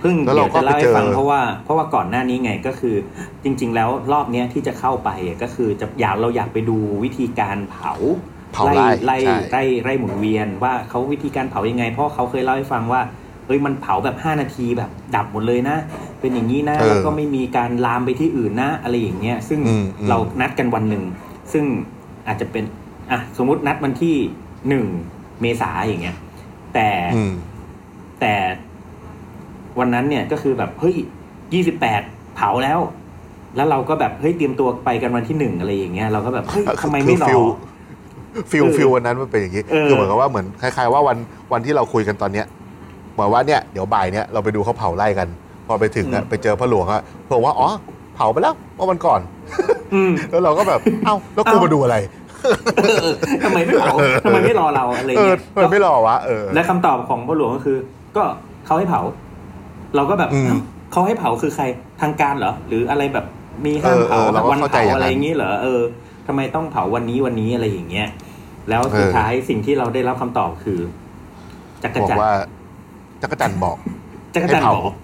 [0.00, 2.96] เพิ่งแล้วเดี๋เรายวก็จะเล่าไปให้เจอฟังเพราะว่าเพราะว่าก่อนหน้านี้ไงก็คือ
[3.44, 7.92] จริง ๆ แล้วรอบเนี้ยที่จะเข้าไปอะก็คือจะอยากเราอยากไปดูวิธีการเผา
[8.52, 8.74] เผาไร่
[9.04, 13.00] ไล่ใช่ ไล่ไล่หมุนเวียนว่าเขาวิธีการเผายังไง เพราะเขาเคยเล่าให้ฟังว่า
[13.46, 15.76] เฮ้ยมันเผาแบบ 5 นาทีแบบดับหมดเลยนะ
[16.20, 21.04] เป็นอย่างนี้นะเออแล้วก็ไม่มีการลามไปที่อื่นนะอะไรอย่างเงี้ยซึ่งอืมอืม เรานัดกันวันหนึ่ง
[21.52, 21.64] ซึ่ง
[22.26, 22.64] อาจจะเป็น
[23.12, 24.16] อะสมมุตินัดวันที่
[24.68, 24.86] หนึ่ง
[25.40, 26.16] เมษาอย่างเงี้ย
[26.74, 27.32] แต่ อืม
[28.20, 28.34] แต่
[29.78, 30.94] วันนั้นเนี่ยก็คือแบบเฮ้ย
[31.54, 32.02] ยี่สิบแปด
[32.36, 32.78] เผาแล้ว
[33.56, 37.42] แล้วเราก็แบบเฮ้ยเตรียมตัวไปกันวันที่หนึ่งอะไรอย่างเงี้ยเราก็แบบเฮ้ยทำไมไม่รอ feel
[38.32, 41.16] เออ feel วันนั้นมันเป็นอย่างนี้เออคือเหมือนกับว่าเหมือนคล้ายๆว่าวัน
[41.52, 42.46] วันที่เราคุยกันตอนเนี้ย
[43.12, 45.28] เหมือนว่าเนี่ยเดี๋ยวบ่ายเนี้ยเราไปดูเขาเผาไร่กัน
[45.66, 47.68] พอไปถึงอะไปเจอพ่อหลวงอะพระหลวงว่าอ๋อ
[48.14, 49.20] เผาไปแล้วเมื่อวันก่อน
[49.94, 51.96] อืมแล้วเราก็แบบเอ้าแล้วกูเอ้ามาดูอะไร
[52.84, 53.12] เออ
[53.44, 57.76] ทำไมไม่เผาทำไมไม่รอเราอะไรเออเงี้ยทำไมไม่รอวะเออและคำตอบของพ่อหลวงก็คือ
[58.16, 58.22] ก็
[58.66, 59.00] เขาให้เผา
[59.96, 60.56] เราก็แบบอืมเอ้า
[60.92, 61.64] เขาให้เผาคือใคร
[62.00, 63.26] ทางการเหรอ หรืออะไรแบบ
[63.64, 65.80] มีห้ามเออเอเผาอเราก็วันเข้าใจเผาอย่างนั้น อะไรอย่างงี้เหรอเออ
[66.26, 68.08] ทำไมต้องเผาวันนี้วันนี้อะไรอย่างเงี้ย
[68.68, 70.80] แล้วสุดเออท้ายสิ่งที่เราได้รับคำตอบคือ
[71.82, 72.32] จักรบอกจันทร์ว่า
[73.22, 73.76] จักรจันทร์บอก
[74.34, 74.94] จักรจันทร์ให้เผาบอก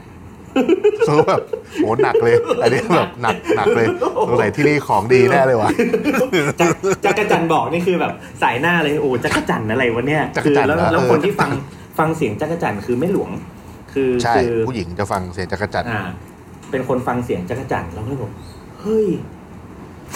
[1.06, 1.40] เออแบบ
[1.76, 3.86] โหหนักเลย อันนี้แบบหนักหนักเลย
[4.28, 5.70] สงสัยที่นี่ของดีแน่เลยว่ะ
[6.60, 6.68] จัก
[7.04, 11.50] จักรจันทร์บอกนี่คือแบบสายหน้าเลยโอ้จักรจันทร์อะไรวะเนี่ยจักรคือจันทร์แล้วเหรอแล้วเออคนที่ฟัง
[11.98, 13.30] ฟังเสียงจักรจันทร์คือไม่หลวง
[13.94, 16.02] คือใช่คือผู้หญิงจะฟังเสียงจักรจันทร์อ่า
[16.70, 18.30] เป็นคนฟังเสียงจักรจันทร์เราก็เลยบอก
[18.80, 19.06] เฮ้ย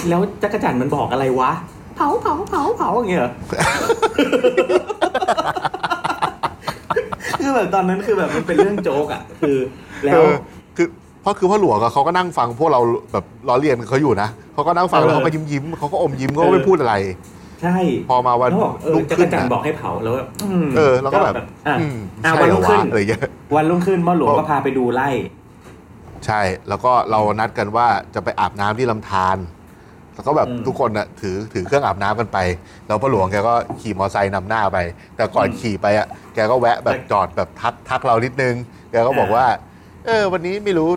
[0.08, 1.50] แล้วจักรจันทร์มันบอกอะไรวะ
[1.96, 3.32] เผาเผาเผาเผาอย่างเงี้ยเหรอ
[7.40, 9.56] คือแบบตอนนั้นคือแบบมันเป็นเรื่องโจ๊กอะ คือ
[10.04, 10.34] แล้เอวอ
[10.76, 10.86] คือ
[11.22, 12.80] เพราะคือพ่อหลวงอะเขาก็นั่งฟังพวกเรา
[13.12, 16.94] แบบล้อเลียนเขาอยู่นะเขาก็นั่งฟังเออแล้วเขาก็ยิ้มยิ้มๆเขาก็อมยิ้มเขาก็ไม่พูดอะไร
[17.62, 17.76] ใช่
[18.08, 20.22] พอมาวันแล้วบอกเออรุ่งจักขึ้รนจันทอะร์บอกให้เผาแล้วก็
[20.66, 21.34] มเออแล้วก็แบบ
[21.68, 23.22] อะอืมอะใช่วันเหรรุ่องขึ้วะนอะไรเงี้ย
[23.56, 25.08] วันรุ่งขึ้นพ่อหลวงบอกก็พาไปดูไล่
[26.26, 29.38] ใช่แล้วก็เรานัดกันว่าจะไปอาบน้ำที่ลำธาร
[30.14, 32.38] แล้วก็แบบอืมทุกคนอะถือถือเครื่องอาบน้ำกันไป
[32.86, 34.78] แล้วพ่อหลวงแกก็ขี่มอเตอร์ไซค์นำหน้าไป
[35.16, 38.54] แต่ก่อนอืมขี่ไปอะแกก็แวะแบบจอดแบบทักทักเรานิดนึง
[38.90, 39.46] แกก็บอกอ่าว่า
[40.06, 40.90] เออ วันนี้ไม่รู้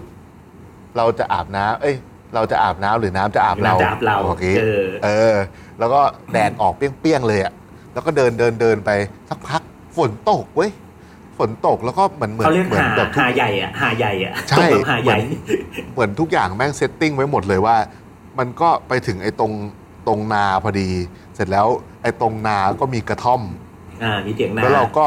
[0.98, 1.96] เราจะอาบน้ำเอ้ย
[2.36, 5.36] เราจะอาบน้ำหรือน้ำจะอาบเราน้ำจะอาบเราโอเคเออเออ
[5.82, 7.54] แล้วก็แดดออกเปรี้ยงๆเลยอะ
[7.94, 8.90] แล้วก็เดินเดินเดินไป
[9.30, 9.62] สักพัก
[9.98, 10.72] ฝนตกเว้ย
[11.38, 15.18] ฝนตกแล้วก็เหมือนเหมือนเขาเรียกเหมือนหาแบบทุกหาใหญ่อะหาใหญ่อะใช่ตกแบบหาใหญ่
[15.94, 17.76] เหมือนทุกอย่างแม่งเซตติ้งไว้หมดเลยว่า
[18.40, 19.52] มันก็ไปถึงไอ้ตรง
[20.08, 20.90] ตรงนาพอดี
[21.36, 21.68] เสร็จแล้ว
[22.02, 23.42] ไอ้ตรงนาก็มีกระท่อม
[24.04, 25.06] อ่ามีเถียงนาแล้วเราก็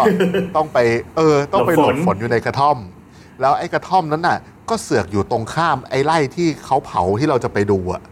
[0.56, 0.78] ต้องไป
[1.16, 2.76] เออ ต้องไปหลบฝนหลบฝนอยู่ในกระท่อม
[3.40, 4.38] แล้วไอ้กระท่อมนั้นน่ะ
[4.70, 8.02] ก็เสือกอยู่ตรงข้ามไอ้ไร่ที่เขาเผาที่เราจะไปดูอะ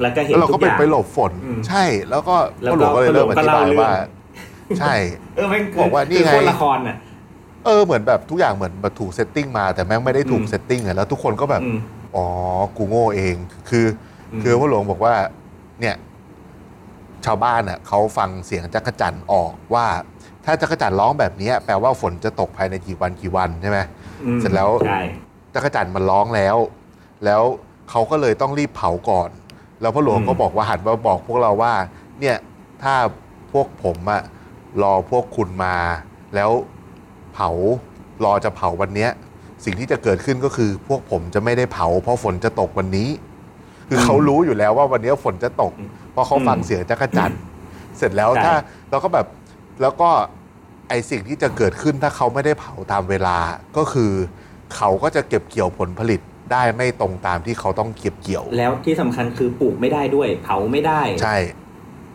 [0.00, 3.92] แล้วก็เห็นแล้วเราก็ไปทุก็กไปอย่าง ไปหลบฝน อืมใช่แล้วก็แล้วก็พ่อหก็ลวงก็เลยเริ่มพ่อหลวงก็อธิบายเล่าเรื่อง ว่า
[4.78, 4.94] ใช่
[5.36, 6.96] เออแม่งบอกว่านี่คือไงโคตรละครอะ
[7.64, 11.78] เออเหมือนแบบทุกอย่างเหมือนแบบถูก setting มาแต่แม่งไม่ได้ถูกอืม setting อะแล้วทุกคนก็แบบ อืม
[12.16, 12.26] อ๋อ
[12.76, 13.36] กูโง่เอง
[13.70, 13.86] คือ
[14.32, 15.14] อืมคือพ่อหลวงบอกว่า
[15.80, 15.96] เนี่ย
[17.24, 19.86] ชาวบ้านอะเขาฟังเสียงจักรจันออกว่า
[20.44, 23.78] ถ้าจักรจันร้องแบบเนี้ยแปลว่าฝนจะตกภายในกี่วันกี่วันใช่ไหม
[24.24, 25.00] อืมเสร็จแล้ว ใช่
[25.54, 26.56] จักรจันทร์มันร้องแล้ว
[27.24, 27.42] แล้ว
[27.90, 29.30] เขาก็เลยต้องรีบเผาก่อน
[29.80, 31.74] แล้วพ่อหลวงก็บอกว่าหันมาบอกพวกเราว่า
[32.20, 32.36] เนี่ย
[32.82, 32.94] ถ้า
[33.52, 34.22] พวกผมอะ
[34.82, 35.76] รอพวกคุณมา
[36.34, 36.50] แล้ว
[37.34, 37.50] เผา
[38.24, 39.10] รอจะเผาวันเนี้ย
[39.64, 43.08] สิ่งที่จะเกิดขึ้นก็คือ พวกผมจะไม่ได้เผา เพราะฝนจะตกวันนี้
[43.88, 45.72] คือเขารู้อยู่แล้วว่าวันนี้ฝนจะตก
[46.12, 47.40] เพราะเขาฟังเสียงจักรจันทร์
[47.98, 48.54] เสร็จแล้วถ้า
[48.90, 49.26] เราก็แบบ
[49.82, 50.10] แล้วก็
[50.88, 53.36] ไอสิ่งที่จะเกิดขึ้นถ้าเขาไม่ได้เผาตามเวลา
[53.76, 54.12] ก็คือ
[54.76, 56.20] เขาก็จะเก็บเกี่ยวผลผลิต
[56.52, 61.36] ได้ไม่ตรงตามที่เขาต้องเก็บเกี่ยว แล้วที่สำคัญคือปลูกไม่ได้ด้วย เผาไม่ได้ ใช่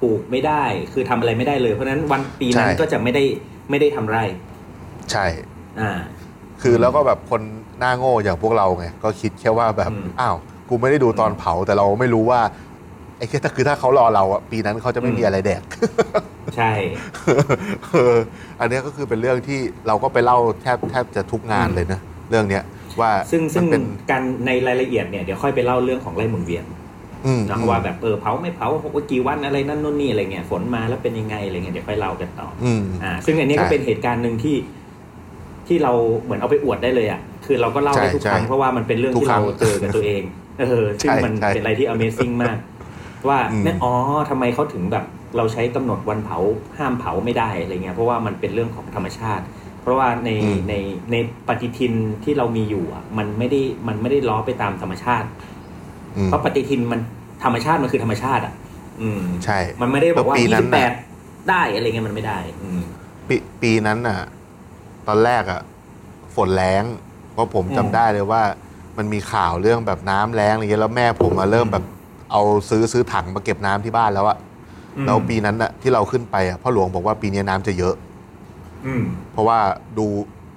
[0.02, 3.24] ปลูกไม่ได้ คือทำอะไรไม่ได้เลย เพราะฉะนั้นวันปีนั้นใช่ ก็จะไม่ได้
[3.70, 4.24] ไม่ได้ทำไร่
[5.12, 5.26] ใช่
[5.80, 5.92] อ่า
[6.62, 7.42] คือแล้วก็แบบคน
[7.80, 10.36] หน้าโง่อย่างพวกเราไงก็คิดแค่ว่าแบบอืมอ้าว
[10.70, 12.42] กูไม่ได้ดูตอนเผาแต่เราไม่รู้ว่า
[13.18, 15.62] ไอ้แค่ถ้าคือถ้าเขารอเราอะปีนั้นเขาจะไม่มีอะไรแดก
[16.58, 16.72] ใช่
[17.92, 18.16] เออ
[18.60, 22.64] อันเนี้ยก็คือเป็นเรื่องที่เราก็ไปเล่าแทบแทบจะทุกงานเลยนะเรื่องเนี้ย
[23.02, 26.66] ว่าซึ่งซึ่งมันเป็นการในรายละเอียดเนี่ยเดี๋ยวค่อยไปเล่าเรื่องของไร่หมุนเวียน
[27.26, 34.56] อืมนะว่าแบบเออเผาไม่เผาว่ากี่วันอะไรนั่นนู่นนี่อะไรเงี้ยฝนมาแล้วเป็นยังไงอะไรเงี้ยเดี๋ยวค่อยเล่ากันต่ออืมอ่า ซึ่งอันนี้ก็ใช่เป็นเหตุการณ์หนึ่งที่
[35.68, 40.24] ที่เราเหมือนเอาไปอวดได้เลยอะคือเราก็เล่าได้ใช่ทุกครั้งใช่เพราะว่ามันเป็นเรื่องทุกที่ครั้เรางเจอกับตัวเอง
[40.60, 42.58] เออซึ่งใช่มันใช่เป็นอะไรที่ Amazing มาก
[43.28, 43.94] ว่าอืมเนี่ยอ๋อ
[44.30, 45.06] ทำไมเขาถึงแบบ
[45.38, 46.40] เราใช้กำหนดวันเผา
[46.78, 49.44] ห้ามเผาไม่ได้อะไรเงี้ยเพราะว่ามันเป็นเรื่องของธรรมชาติ
[49.86, 50.30] เพราะว่าใน
[50.70, 50.74] ใน
[51.12, 51.16] ใน
[51.48, 51.94] ปฏิทิน
[52.24, 55.28] ที่เรามีอยู่อะ มันไม่ได้มันไม่ได้ล้อไปตามธรรมชาติ
[56.18, 57.00] อืมเพราะปฏิทินมัน
[57.44, 58.54] ธรรมชาติมันคือธรรมชาติ อะ
[59.02, 60.90] อืมใช่ มันไม่ได้บอกว่าแล้วปีนั้นน่ะ
[61.22, 62.82] 28ได้อะไรเงี้ยมันไม่ได้ อืม
[63.28, 64.20] ปีปีนั้นน่ะ
[65.08, 65.62] ตอนแรกอะ
[66.36, 66.84] ฝนแรง
[67.34, 68.44] เพราะผมอืมจำได้เลยว่า
[68.98, 71.84] มันมีข่าวเรื่องแบบน้ำแรงอะไรเงี้ยแล้วแม่ผมมาเริ่มแบบ
[72.32, 74.38] เอาซื้อซื้อถังมาเก็บน้ำที่บ้านแล้วอะ
[75.06, 77.96] แล้วปีนั้นน่ะที่เราขึ้นไปอะพ่อหลวงบอกว่าปีนี้น้ำจะเยอะ
[78.88, 79.60] อืมเพราะว่า
[79.98, 80.06] ดู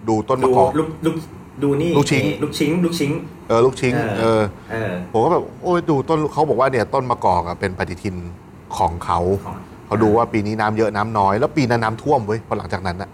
[0.08, 1.16] ดูต้นมะดูกอก ลูกลูก
[1.62, 3.12] ดูนี่ลูกชิ้น ลูกชิ้นลูกชิ้น
[3.48, 8.16] เออลูกชิ้นเออเออเออ ผมก็แบบโอ้ยดูต้นเขาบอกว่าเนี่ยต้นมะกอกอะเป็นปฏิทิน
[8.76, 13.10] ของเขาของ เขาดูว่าปีนี้น้ำเยอะน้ำน้อย แล้วปีนั้นน้ำท่วมเว้ยพอหลังจากนั้นอะ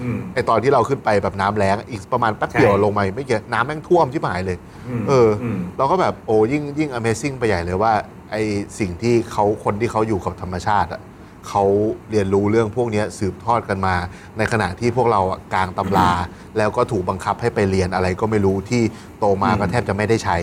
[0.00, 4.58] อืม ไอตอนที่เราขึ้นไปแบบน้ำแรงอีกประมาณแป๊บเดียวใช่ ลงมาไม่เยอะน้ำแม่งท่วมที่หายเลย
[5.00, 7.92] มเอออ ม เราก็แบบโอ้ยิ่งยิ่ง Amazing ไปใหญ่เลยว่า
[8.30, 8.36] ไอ
[8.78, 11.00] สิ่งที่เขาคนที่เขาอยู่กับธรรมชาติอะ
[11.48, 11.64] เขา
[12.10, 13.94] เรียนรู้เรื่องพวกเนี้ยสืบทอดกันมา
[14.38, 16.10] ในขณะที่พวกเราอะกลางตำรา
[16.58, 18.82] แล้วก็ถูกบังคับให้ไปเรียนอะไรก็ไม่รู้ที่
[19.18, 20.36] โตมาก็แทบจะไม่ได้ใช้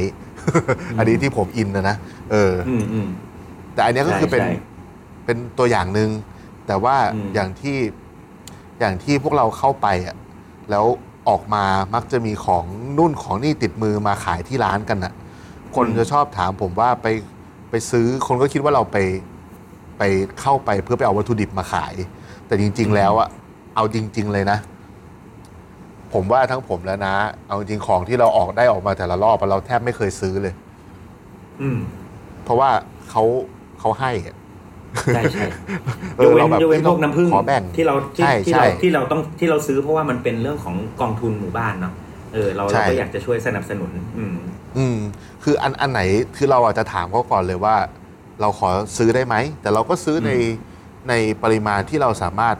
[0.97, 1.95] อันนี้ที่ผมอินนะนะ
[2.31, 3.07] เอออ อืมอืม
[3.73, 4.51] แต่อันเนี้ยก็คือเป็นใช่
[5.25, 6.09] เป็นตัวอย่างหนึ่ง
[6.67, 7.77] แต่ว่าอืม อย่างที่
[8.79, 10.15] อย่างที่พวกเราเข้าไปอะ
[10.71, 10.85] แล้ว
[11.29, 12.65] ออกมามักจะมีของ
[12.97, 15.13] นุ่นของนี่ติดมือมาขายที่ร้านกันอะ
[15.75, 17.07] คนจะชอบถามผมว่าไป
[17.69, 18.97] ไปซื้อคนก็คิดว่าเราไป
[20.01, 21.93] ไปเข้าไปเพื่อไปเอาวัตถุดิบมาขาย
[22.47, 23.29] แต่จริง ๆ แล้วอะ
[23.75, 24.57] เอาจริง ๆ เลยนะ
[26.13, 27.15] ผมว่าทั้งผมและนะ
[27.47, 30.53] เอาจริงๆของที่เราออกได้ออกมาแต่ละรอบอะเราแทบไม่เคยซื้อเลย
[31.61, 31.79] อืม
[32.43, 32.69] เพราะว่า
[33.09, 33.23] เขา
[33.79, 34.35] เขาให้อะ
[35.15, 35.45] ใช่ใช่
[36.17, 41.93] เอยกอเว้เรานแบบยกเว้นพวกน้ำผึ้งขอแบ่งที่เราที่ใช่ที่ใช่เราที่เราต้องที่เราซื้อเพราะว่ามันเป็นเรื่องของกองทุนหมู่บ้านเนาะ
[42.33, 44.35] เออเราใช่ เราก็อยากจะช่วยสนับสนุน อืม
[44.77, 44.97] อืม
[45.43, 46.01] คืออันอันไหน
[46.37, 47.75] คือเราอาจจะถามเขาก่อนเลยว่า
[48.41, 50.31] เราขอซื้อได้ไหม แต่เราก็ซื้อใน
[51.09, 51.13] ใน
[51.43, 52.55] ปริมาณที่เราสามารถ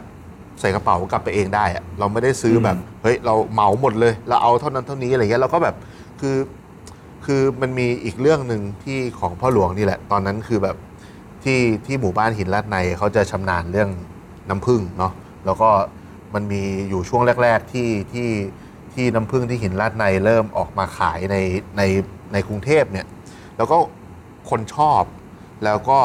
[0.60, 5.76] ใส่กระเป๋ากลับไปเองได้อะเราไม่ได้ซื้อแบบเฮ้ยเราเหมาหมดเลย เราเอาเท่านั้นเท่านี้อะไรเงี้ยเราก็แบบ
[6.20, 6.36] คือ
[7.24, 10.76] คือมันมีอีกเรื่องหนึ่งที่ของพ่อหลวงนี่แหละ ตอนนั้นคือแบบ
[11.44, 13.90] ที่ที่หมู่บ้านหินลาดในเขาจะชำนาญเรื่อง
[14.48, 15.12] น้ำผึ้งเนาะ
[15.46, 15.68] แล้วก็
[16.34, 18.28] มันมีอยู่ช่วงแรก ๆ ที่ที่
[18.92, 21.36] ที่น้ำผึ้งที่หินลาดในเริ่มออกมาขายใน
[21.76, 21.82] ใน
[22.32, 23.06] ในกรุงเทพเนี่ย
[23.56, 23.76] แล้วก็
[24.50, 25.02] คนชอบ
[25.64, 25.98] แล้วก็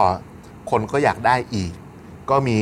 [0.71, 1.71] คนก็อยากได้อีก
[2.29, 2.59] ก็มี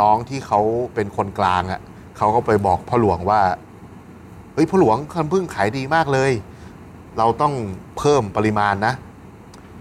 [0.00, 0.60] น้องที่เขา
[0.94, 1.80] เป็นคนกลางอะ่ะ
[2.16, 3.40] เขาก็ไปบอกพ่อหลวงว่า
[4.54, 6.32] เฮ้ยพ่อหลวงคันพึ่งขายดีมากเลย
[7.18, 7.52] เราต้อง
[7.98, 8.92] เพิ่มปริมาณนะ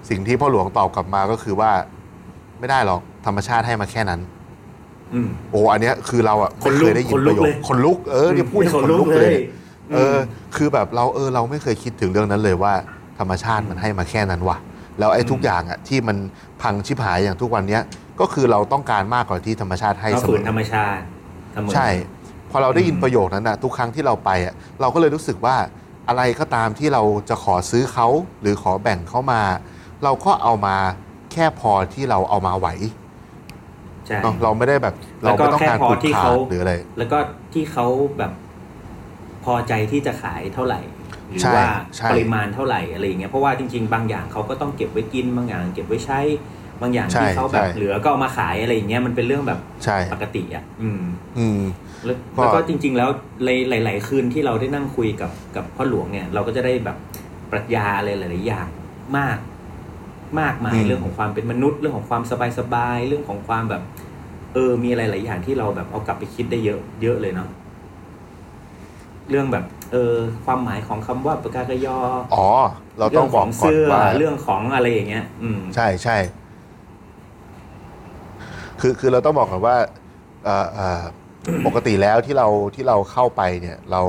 [0.09, 1.71] สิ่งที่พ่อหลวงตอบกลับมาก็คือว่า
[2.59, 4.19] ไม่ได้หรอกธรรมชาติให้มาแค่นั้น
[5.13, 9.43] อืมโอ้อันเนี้ยคือเราอะคนไม่ลุเคกยได้ยินคนปลุระกโยคเลยคนลุกเออเนี่ยพูดยังคคนนลุลุกกเลเลยยเนี่ย
[9.93, 10.17] เออ
[10.55, 12.73] คือแบบเราเออ เราไม่เคยคิดถึงเรื่องนั้นเลยว่า
[13.19, 14.57] ธรรมชาติมันให้มาแค่นั้นว่ะ
[14.99, 16.17] แล้วไอ้ทุกอย่างอะที่มัน
[16.61, 17.83] พังชิบหายอย่างทุกวันเนี้ย
[18.19, 21.03] ก็คือเราต้องการมากกว่าที่ธรรมชาติให้เราเสฝืมนอธรรมชาติ
[21.53, 21.87] เสมอ ใช่
[22.51, 25.55] พอเราได้ยินอืมประโยคนั้นอะทุกครั้งที่เราไปอะเราก็เลยรู้สึกว่า
[26.07, 28.07] อะไรก็ตามที่เราจะขอซื้อเขา
[28.41, 29.41] หรือขอแบ่งเขามา
[30.03, 30.75] เราก็เอามา
[31.31, 32.67] แค่พอที่เราเอามาไหว
[34.05, 37.17] ใช่เนาะเราไม่ได้แบบแล้เราวก็ไม่ต้องการแค่พอผูกที่ขาเขาดหรืออะไรแล้วก็
[37.53, 37.85] ที่เขา
[38.17, 38.31] แบบ
[39.45, 40.79] พอใจที่จะขายเท่าไหร่
[41.29, 46.19] หรือใช่ว่าใช่ปริมาณเท่าไหร่อะไรอย่างเงี้ยเพราะว่าจริง ๆ บางอย่างเขาก็ต้องเก็บไว้กินบางอย่าง เก็บไว้ใช้
[46.81, 51.01] บางอย่างใช่ที่เขาแบบใช่เหลือก็เอามาขายอะไรอย่างเงี้ยมันเป็นเรื่องแบบใช่ปกติอะ อืม
[51.37, 51.61] อืม
[52.05, 53.09] แล้วก็แล้วก็จริง ๆ แล้ว
[53.71, 56.97] หลาย ๆ คืนที่เราได้นั่งคุยกับกับพ่อหลวงเนี่ย เราก็จะได้แบบ
[57.51, 58.67] ปรัชญาอะไรหลาย ๆ อย่าง
[59.17, 59.37] มาก
[60.39, 62.23] มากมายเรื่องของความเป็นมนุษย์ เรื่องของความ
[62.59, 63.83] สบายๆเรื่องของความแบบ
[64.53, 67.47] เออมีอะไรหลายอย่างที่เราแบบเอากลับไปคิดได้เยอะเยอะเลยเนาะ
[69.29, 70.15] เรื่องแบบเออ
[70.45, 71.97] ความหมายของคำว่าปากากยอ
[72.33, 72.47] อ๋อ
[72.99, 76.17] เราต้องบอกก่อนเสื้อว่าเรื่องของอะไรอย่างเงี้ย อืม ใช่ใช่
[78.81, 79.75] คือคือเราต้องบอกก่อนว่า
[80.45, 81.03] เอ่อเอ่อ
[81.65, 84.01] ปกติแล้วที่เราที่เราเข้าไปเนี่ย เรา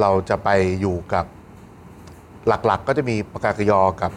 [0.00, 0.48] เราจะไป
[0.80, 1.26] อยู่กับ
[2.48, 4.12] หลักๆก็จะมีปากกากยอกับ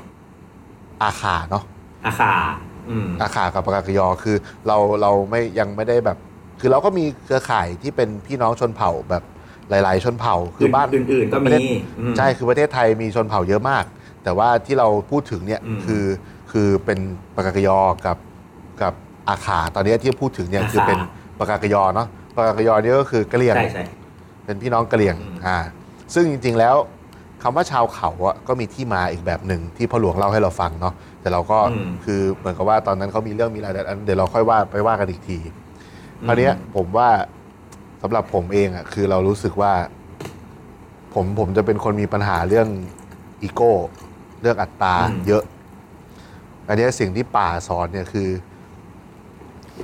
[1.02, 1.64] อาขาเนาะ
[2.06, 2.34] อาคา
[2.90, 4.38] อืมอาขากับปากกากยอคือ
[4.68, 6.18] เราเราไม่ยังไม่ได้แบบ
[6.60, 9.24] คือเราก็มีเครือข่ายที่เป็นพี่น้องชนเผ่าแบบ
[9.70, 11.62] หลาย ๆ ชนเผ่าคือบ้านอื่นๆก็ปมีระเทศ
[12.00, 13.84] อืมใช่คือประเทศไทยมีชนเผ่าเยอะมาก
[14.24, 16.06] แต่ว่าที่เราพูดถึงเนี่ยอืมคือ
[16.52, 17.00] คือเป็น
[17.36, 18.18] ปากกากยอกับ
[18.82, 18.94] กับ
[19.30, 21.00] อาขาตอนนี้ที่พูดถึงเนี่ยอาขาคือเป็น
[21.40, 23.86] ปากกากยอเนาะปากกากยอเนี่ยก็คือกะเหรี่ยงใช่ใช่
[24.46, 25.58] เป็นพี่น้องกะเหรี่ยงอืมอ่า
[26.14, 26.76] ซึ่งจริง ๆ แล้ว
[27.44, 31.60] คำว่าชาวเขาอะก็มีที่มาอีกแบบหนึ่งที่พ่อหลวงเล่าให้เราฟังเนาะแต่เราก็
[32.06, 35.38] คือเหมือนกับว่าตอนนั้นเขามีเรื่องมีอะไรแต่อันเดี๋ยวเราค่อยว่าไปว่ากันอีกที
[36.28, 37.10] คราวเนี้ยผมว่า
[38.02, 39.74] สำหรับผมเองอะคือเรารู้สึกว่า
[41.14, 42.68] ผมผมจะเป็นคนมีปัญหาเรื่อง
[43.42, 43.74] อีโก้
[44.42, 45.44] เรื่องอัตตาอืมเยอะ
[46.68, 48.30] อันเนี้ยสิ่งที่ป่าสอนเนี่ยคือ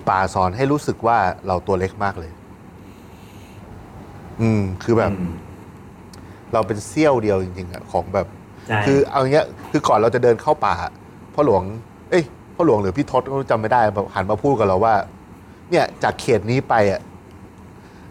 [0.09, 2.31] ป่าสอนให้รู้สึกว่าเราตัวเล็กมากเลย
[4.41, 5.33] อืม คือแบบอืม
[6.53, 8.27] เราเป็นเสี้ยวเดียวจริงๆอะของแบบ
[8.67, 10.75] ใช่คือเอาอย่างเงี้ย คือก่อนเราจะเดินเข้าป่า
[11.33, 11.63] พ่อหลวง
[12.09, 12.23] เอ้ย
[12.55, 14.95] พ่อหลวงหรือพี่ทศก็จำไม่ได้แบบหันมาพูดกับเราว่า
[15.71, 17.01] เนี่ย จากเขตนี้ไปอะ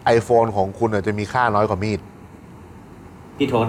[0.05, 1.99] ไอโฟนของคุณอะจะมีค่าน้อยกว่ามีด
[3.37, 3.67] พี่ทศ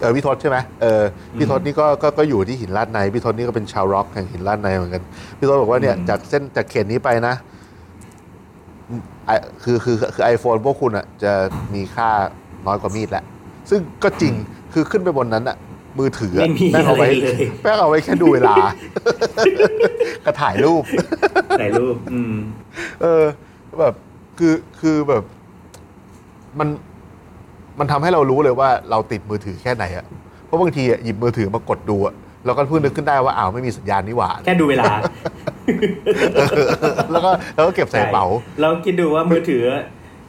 [0.00, 1.02] เออพี่ทศใช่ไหมเออ
[1.36, 5.02] พี่อืมทศนี่ก็ก็ก็อยู่ที่หินลาดในพี่ทศนี่ก็เป็นชาวร็อกแห่งหินลาดในเหมือนกัน
[5.38, 7.34] พี่ทศบอกว่าเนี่ยอืม จากเส้นจากเขตนี้ไปนะ
[9.26, 9.30] ไอ
[9.62, 11.32] คือคือคือไอโฟนพวกคุณอะจะ
[11.74, 12.08] มีค่า
[12.66, 13.24] น้อยกว่ามีดแหละ
[13.70, 14.32] ซึ่งก็จริง
[14.72, 15.56] คือขึ้นไปบนนั้นอะ
[15.98, 18.56] มือถืออะไม่มีแม่งอะเอาไรไว้เลย แม่งเอาไว้แค่ดูเวลา
[20.24, 20.82] ก็ถ่ายรูป
[21.60, 22.36] ถ่ายรูปอืม
[23.02, 23.24] เออ
[23.80, 23.94] แบบ
[24.38, 25.22] คือคือแบบ
[26.58, 26.68] มัน
[27.78, 30.06] มันทำให้เรารู้เลยว่าเราติดมือถือแค่ไหนอะ
[30.44, 32.14] เพราะบางทีอะหยิบมือถือมากดดูอะ
[32.44, 34.90] เราก็เพิ่งนึกขึ้นได้ว่าอ้าวไม่มีสัญญาณนี่หว่า แค่ดูเวลา
[36.34, 36.68] เออ
[37.10, 38.26] แล้วก็แล้วก็เก็บใส่กระเป๋า
[38.60, 39.62] เราคิดดูว่ามือถือ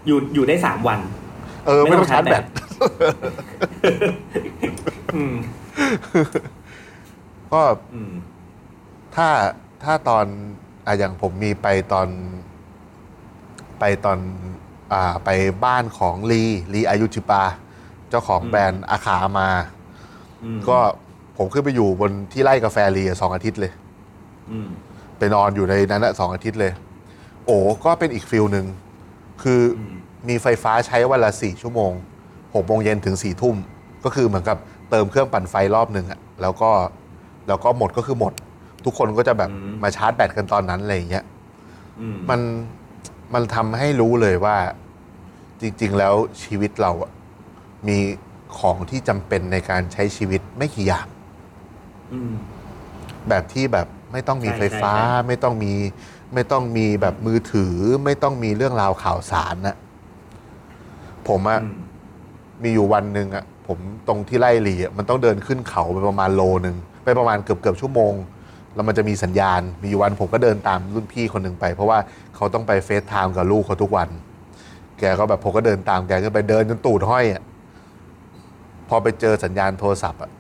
[0.08, 1.00] อยู่อยู่ได้สามวัน
[1.66, 2.44] เออ ไม่ต้องชาร์จแบต
[5.16, 5.36] อืม
[7.54, 7.62] ก็
[7.94, 8.12] อืม
[9.16, 9.28] ถ้า
[9.84, 10.26] ถ้าตอน
[10.86, 12.08] อะอย่างผมมีไปตอน
[13.80, 14.57] ไปตอนอ่า
[15.26, 15.30] ไป
[15.66, 17.44] บ้านของลีลีอายุจิปา
[18.10, 19.50] เจ้าของอืมแบรนด์อาขามา
[20.44, 20.78] อืมก็
[21.38, 23.72] ผมขึ้นไปอยู่บนที่ไร่กาแฟลีอะสองอาทิตย์เลย
[24.52, 24.68] อืม
[25.18, 26.72] ไปนอนอยู่ในนั้นอะสองอาทิตย์เลย
[27.46, 28.66] โอ้ก็เป็นอีกฟิลหนึ่ง
[29.44, 29.96] คืออม
[30.30, 31.92] มีไฟฟ้าใช้วันละสี่ชั่วโมง
[32.54, 33.56] หกโมงเย็นถึงสี่ทุ่ม
[34.04, 34.58] ก็คือเหมือนกับ
[34.90, 36.72] เติมเครื่องปั่นไฟรอบหนึ่งอะแล้วก็
[37.48, 38.34] แล้วก็หมดก็คือหมด
[38.86, 39.52] ทุกคนก็จะแบบ
[39.84, 41.26] มาชาร์จแบตกันตอนนั้นอะไรอย่างเงี้ย
[42.02, 42.40] อืมมัน
[43.34, 44.58] มันทำให้รู้เลยว่า
[45.62, 46.14] จริง ๆ แล้ว
[46.44, 47.12] ชีวิตเราอะ
[47.88, 47.98] มี
[48.60, 51.08] ของที่จำเป็นในการใช้ชีวิตไม่กี่อย่าง
[52.14, 52.34] อืม
[53.30, 55.74] แบบที่แบบไม่ต้องมีใช่ไฟฟ้า ใช่ใช่ ไม่ต้องมี
[56.34, 59.76] ไม่ต้องมีแบบมือถือ ไม่ต้องมีเรื่องราวข่าวสารนะ
[61.28, 61.76] ผมอะอืม
[62.64, 68.14] มีอยู่วันหนึ่งอะผมตรงที่ไล่หลีอะมันต้องเดินขึ้นเขาไปประมาณโลหนึ่งไปประมาณเกือบเกือบชั่วโมง
[68.78, 72.00] แล้วมันจะมีสัญญาณมีอยู่วันผมก็เดินตามรุ่นพี่คนหนึ่งไป เพราะว่า
[72.36, 74.10] เขาต้องไปเฟซไทม์กับลูกเขาทุกวัน
[75.00, 77.44] แกก็แบบผมก็เดินตามแกก็ไปเดินจนตูดห้อยอะ
[78.90, 80.32] พอไปเจอสัญญาณโทรศัพท์อะ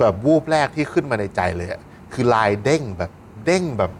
[0.00, 1.80] แบบวูบแรกที่ขึ้นมาในใจเลยอะ
[2.12, 3.10] คือลายเด้งแบบ
[3.46, 3.90] เด้งแบบ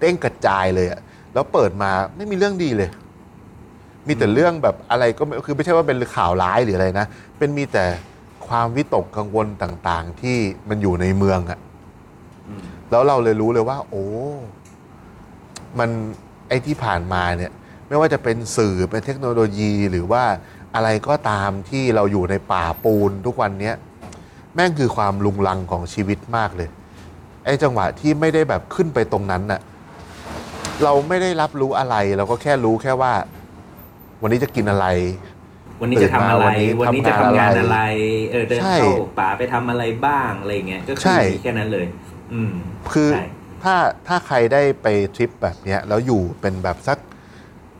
[0.00, 1.00] เด้งกระจายเลยอะ
[1.32, 2.90] แล้วเปิดมาไม่มีเรื่องดีเลย
[4.06, 7.06] มีแต่เรื่องแบบอะไรก็คือไม่ใช่ว่าเป็นข่าวร้ายหรืออะไรนะ
[7.38, 7.84] เป็นมีแต่
[8.48, 10.36] ความวิตกกังวลต่างๆ ที่
[10.68, 11.58] มันอยู่ในเมืองอะ
[12.90, 14.06] แล้วเราเลยรู้เลยว่า โอ้
[15.78, 15.90] มัน
[16.48, 17.52] ไอ้ที่ผ่านมาเนี่ย
[17.88, 20.24] ไม่ว่าจะเป็นสื่อเป็นเทคโนโลยีหรือว่า
[20.74, 23.74] อะไรก็ตามที่เราอยู่ในป่าปูนทุกวันเนี้ย
[24.54, 26.68] แม่งคือความลุงลังของชีวิตมากเลย
[27.44, 29.60] ไอ้จังหวะที่ไม่ได้แบบขึ้นไปตรงนั้นน่ะ
[30.84, 33.12] เราไม่ได้รับรู้อะไร เราก็แค่รู้แค่ว่า
[34.22, 34.86] วันนี้จะกินอะไร
[35.80, 37.78] วันนี้จะทำอะไรตื่นมาวันนี้วันนี้จะทำงานทำงานอะอะไรไร
[38.30, 41.86] เออเดินใช่เข้าป่าไปทำอะไรบ้างอะไรเงี้ยก็คืใช่อมีแค่นั้นเลย
[42.32, 42.52] อืม
[42.92, 43.26] คือใช่
[43.62, 43.74] ถ้า
[44.06, 46.98] ถ้าใครได้ไปทริปแบบเนี้ยแล้วอยู่เป็นแบบสัก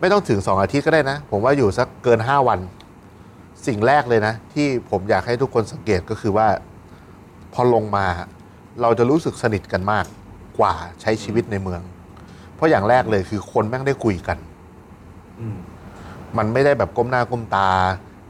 [0.01, 2.61] ไม่ต้องถึงสองอาทิตย์ก็ได้นะ ผมว่าอยู่สักเกินห้าวัน
[3.67, 6.49] สิ่งแรกเลยนะ ที่ผมอยากให้ทุกคนสังเกตก็คือว่า
[7.53, 8.07] พอลงมา
[8.83, 10.05] เราจะรู้สึกสนิทกันมาก
[10.59, 11.81] กว่าใช้ชีวิตในเมือง
[12.55, 14.39] เพราะอย่างแรกเลยคือคนแม่งได้คุยกัน
[15.41, 15.57] อืม
[16.39, 17.69] มันไม่ได้แบบก้มหน้าก้มตา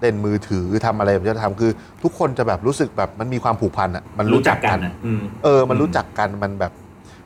[0.01, 1.71] เล่นมือถือทำอะไรแบบจะทำคือ
[2.03, 6.73] ทุกคนจะแบบรู้สึกแบบมันมีความผูกพันอะมันรู้จักกันอะอืม เออ มันรู้จักกันมันแบบ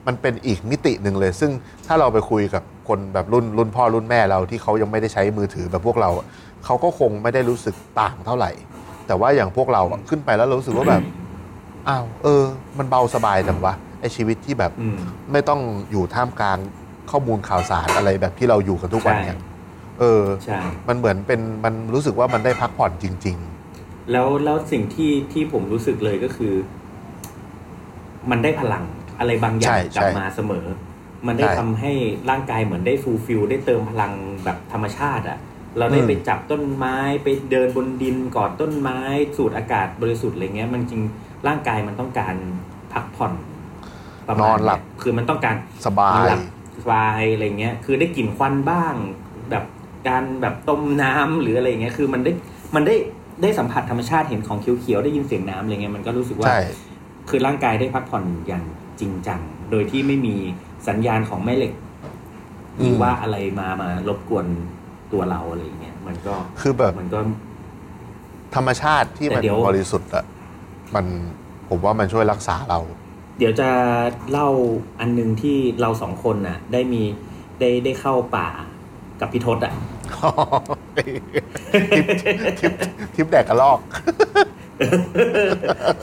[0.07, 1.51] มันเป็นอีกมิติหนึ่งเลย ซึ่ง
[1.87, 6.27] ถ้าเราไปคุยกับคนแบบรุ่นรุ่นพ่อรุ่นแม่เราที่เขายังไม่ได้ใช้มือถือแบบพวกเราอะ
[6.65, 8.51] เขาก็คงไม่ได้รู้สึกต่างเท่าไหร่
[9.07, 11.03] แต่ว่าอย่างพวกเราอะขึ้นไปแล้วเรารู้สึกว่าแบบ
[11.89, 12.43] อ้าวเออ
[12.79, 14.97] มันเบาสบายจังวะไอชีวิตที่แบบ อืม
[15.33, 16.59] ไม่ต้องอยู่ท่ามกลาง
[17.11, 19.50] ข้อมูลข่าวสารอะไรแบบที่เราอยู่กันทุกวันเนี่ย ใช่
[20.01, 20.59] เออ ใช่
[20.89, 23.39] มันเหมือนเป็นมันรู้สึกว่ามันได้พักผ่อนจริง
[24.13, 26.55] แล้วแล้วสิ่งที่ที่ผมรู้สึกเลยก็คือ
[28.31, 28.85] มันได้พลัง
[29.19, 30.67] อะไรบางอย่าใช่กลับใช่มาเสมอ
[31.27, 31.93] มันได้ใช่ทำให้
[32.31, 34.13] ร่างกายเหมือนได้ fulfill ได้เติมพลัง
[34.45, 35.39] แบบธรรมชาติอะ่ะ
[35.79, 38.99] เราได้อืม ไปจับต้นไม้ไปเดินบนดินกอดต้นไม้
[39.37, 41.03] สูดอากาศบริสุทธิ์อะไรเงี้ย มันจริง
[41.47, 42.35] ร่างกายมันต้องการ
[42.93, 43.33] พักผ่อน
[44.29, 46.41] ประมาณนอนหลับ เยคือมันต้องการ ๆ สบานอนยหลับ
[46.79, 49.30] สบายอะไรเงี้ย คือได้กลิ่นควันบ้างแบบ
[50.09, 52.33] การแบบต้มน้ำหรืออะไรเงี้ยคือมันได้
[52.75, 52.95] มันได้
[53.43, 56.61] ได้สัมผัสธรรมชาติเห็นของเขียวๆได้ยินเสียงน้ำอะไรเงี้ยมันก็รู้สึกว่าใช่
[57.29, 58.65] คือร่างกายได้พักผ่อนอย่าง
[59.01, 60.37] จริงจังโดยที่ไม่มี
[60.89, 61.75] สัญญาณของแม่เหล็ก
[62.79, 64.47] หรือว่าอะไรมามารบกวน
[65.13, 67.21] ตัวเราอะไรเงี้ยมันก็คือแบบมันก็
[68.55, 70.25] ธรรมชาติที่มันแต่เดี๋ยวบริสุทธิ์อะ
[70.95, 71.07] มัน
[71.69, 72.81] ผมว่ามันช่วยรักษาเรา
[73.39, 73.69] เดี๋ยวจะ
[74.31, 74.49] เล่า
[75.01, 77.03] อันหนึงที่เราสองคนน่ะ ได้มี
[77.61, 78.49] ได้ได้เข้าป่า
[79.21, 79.73] กับพี่ทศอะ
[81.97, 82.07] ทิป
[82.61, 82.73] ทิป
[83.15, 83.79] ทิปแดกกระลอก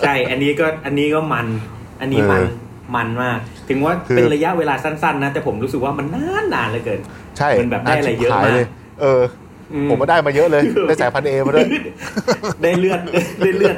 [0.01, 1.47] ใช่ อันนี้ก็อันนี้ก็มัน
[2.01, 6.99] อันนี้มันเออมันมาก ถึงว่าคือเป็นระยะเวลาสั้นๆนะ แต่ผมรู้สึกว่ามันนานนานๆเหลือเกิน
[7.37, 8.67] ใช่มันแบบได้อะไรเยอะน่ชิบหมากเลย
[9.01, 9.21] เออ
[9.73, 11.67] อืผมก็ได้มาเยอะเลย ได้สายพันธุ์เอมาด้วย
[12.63, 12.99] ได้เลือด
[13.39, 13.75] ได้เลือด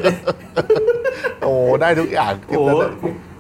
[1.46, 2.92] โอ้ได้ทุกอย่างทิปโอ้นั้นอะ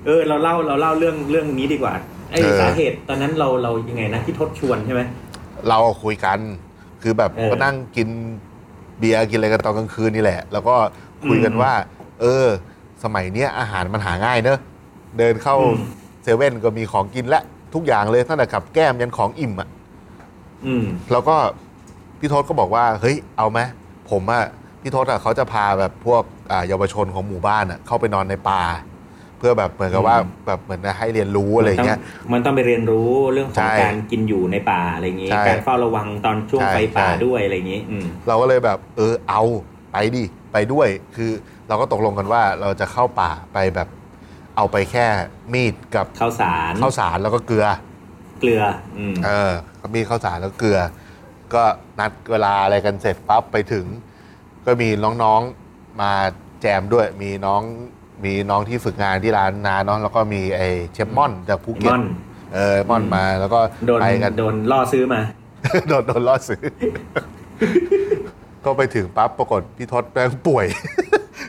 [0.05, 1.93] เออ เราเล่าเราเล่าเรื่องเรื่องนี้ดีกว่า
[2.31, 5.01] ไอ้เออสาเหตุตอนนั้นเราเรายังไงนะที่ทศชวนใช่ไหม
[5.67, 6.39] เราคุยกัน
[7.01, 8.07] คือแบบเออ ก็นั่งกิน
[8.99, 10.75] เบียร์กินอะไรกันตอนกลางคืนนี่แหละ แล้วก็
[11.27, 11.73] คุยกันอืมว่า
[12.21, 12.45] เออ
[13.03, 14.59] สมัยเนี้ยอาหารมันหาง่ายเนอะ
[15.17, 15.77] เดินเข้าอืม
[16.23, 17.41] เซเว่นก็มีของกินและ
[17.73, 19.69] ทุกอย่างเลยตั้งแต่กับแก้มยันของอิ่มอะ
[20.65, 21.35] อืม แล้วก็
[22.19, 23.59] พี่ทศก็บอกว่า เฮ้ยเอาไหม
[24.09, 24.43] ผมอะ
[24.81, 28.61] พี่ทศอะเขาจะพาแบบพวกอ่าเยาวชนของหมู่บ้านอะเข้าไปนอนในป่า
[29.39, 31.99] เพื่อแบบเหมือนกับว่าอืมแบบเหมือนให้เรียนรู้อะไรอย่างเงี้ย
[32.31, 39.43] มันต้องไปเรียนรู้เรื่องขใช่องการกินอยู่ในป่าอะไรอย่างงี้ใช่การเฝ้าระวังตอนช่วงใช่ไฟป่าใช่ด้วยอะไรอย่างงี้อืมเราก็เลยแบบเออเอา
[39.91, 40.23] ไปดิ
[40.53, 41.31] ไปด้วย คือ
[41.67, 43.87] เราก็ตกลงกันว่าเราจะเข้าป่าไปแบบ
[44.55, 45.07] เอาไปแค่
[45.53, 47.65] มีดกับข้าวสารข้าวสารแล้วก็เกลือ
[48.39, 48.63] เกลือ
[48.97, 49.51] อืมเออ
[49.95, 50.79] มีข้าวสารแล้วเกลือ
[51.53, 51.63] ก็
[51.99, 53.85] นัดเวลาอะไรกันเสร็จปั๊บไปถึง
[54.65, 54.89] ก็มี
[55.23, 56.11] น้องๆมา
[56.61, 57.61] แจมด้วยมีน้อง
[58.25, 60.61] มีน้องที่ฝึกงานที่ร้านนาเนาะแล้วก็มีไอ
[60.93, 62.03] เชฟม่อนจากภูเก็ตม่อน
[62.53, 65.21] เออม่อนมาแล้วก็โดนไปกันโดนล่อซื้อมา
[65.89, 66.61] โดนโดนล่อซื้อ
[68.65, 70.65] ก็ไปถึงปั๊บปรากฏพี่ทศแม่งป่วย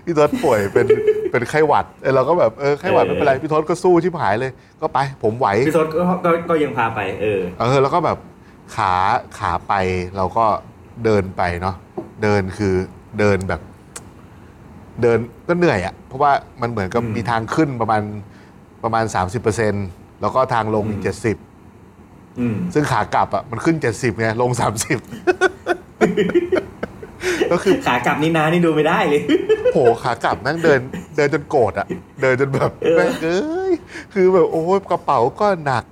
[0.05, 0.87] พี่ทศป่วยเป็น
[1.31, 4.53] เป็นไข้หวัดเออเราก็แบบเออไข้หวัดไม่เป็นไรพี่ทศก็สู้ชิบหายเลย
[4.83, 8.19] ก็ไปผมไหวพี่ทศก็ก็ก็ยังพาไปเออเออแล้วก็แบบ
[8.77, 8.95] ขา
[9.39, 9.73] ขาไป
[10.17, 10.47] เราก็
[11.05, 11.77] เดินไปเนาะ
[12.23, 12.75] เดินคือ
[13.19, 13.61] เดินแบบ
[15.03, 18.03] เดินก็เหนื่อยอะ่ะเพราะว่ามันเหมือนกับอืมมีทางขึ้นประมาณ
[18.83, 19.05] ประมาณ
[19.63, 21.37] 30%แล้วก็ทางลงอีกอืมเจ็ดสิบ
[22.41, 24.61] อืมซึ่งขากลับอะ่ะมันขึ้น70ไงลง30
[27.53, 29.23] ก็คือขากลับนี่นานี่ดูไม่ได้เลย
[29.75, 30.81] โหขากลับนั่งเดิน
[31.17, 31.87] เดินจนโกรธอะ่ะ
[32.23, 33.73] เดินจนแบบเออแม่งเอ้ย
[34.15, 35.85] คือแบบโอ้ยกระเป๋าก็หนัก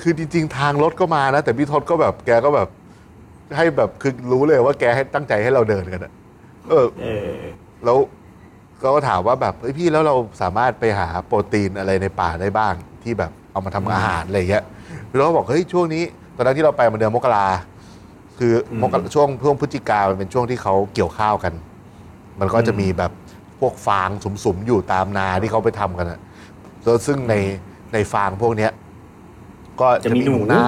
[0.00, 2.68] คือจริง ๆ ทางรถก็มานะ แต่พี่ทศก็แบบแกก็แบบ
[3.56, 6.12] ให้แบบคือรู้เลยว่าแกให้ตั้งใจให้เราเดินกันอะ
[6.70, 7.28] เออเออ
[7.84, 7.98] แล้ว
[8.84, 14.64] ก็ถามว่าแบบเฮ้ยพี่แล้วเราสามารถไปหาโปรตีนอะไรในป่าได้บ้างที่แบบเอามาทำอาหารอะไรอย่างเงี้ย
[15.08, 16.04] พี่เราก็บอกเฮ้ยช่วงนี้
[16.36, 17.46] ตอนนั้นที่เราไปมันเดือนมกรา
[18.38, 21.52] คืออมมกราช่วงช่วงพฤศจิกามันเป็นช่วงที่เขาเกี่ยวข้าวกัน
[22.40, 23.12] มันก็จะอืมมีแบบ
[23.60, 24.08] พวกฟาง
[24.44, 26.20] สุมๆอยู่ตามนาที่เขาไปทำกันอะ
[26.84, 27.34] แล้วซึ่งใน
[27.92, 28.70] ในฟางพวกเนี้ย
[29.80, 30.64] ก็จะมีหนู นา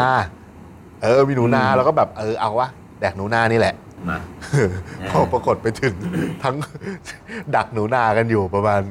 [1.02, 2.68] เออ มีหนูนาอืมแล้วก็แบบเออเอาวะ
[3.00, 3.74] แดกหนูนานี่แหละ
[4.10, 4.18] มา
[5.10, 5.94] พอปรากฏไปถึง
[6.42, 6.56] ทั้ง
[7.56, 8.82] ดักหนูนากันอยู่ประมาณ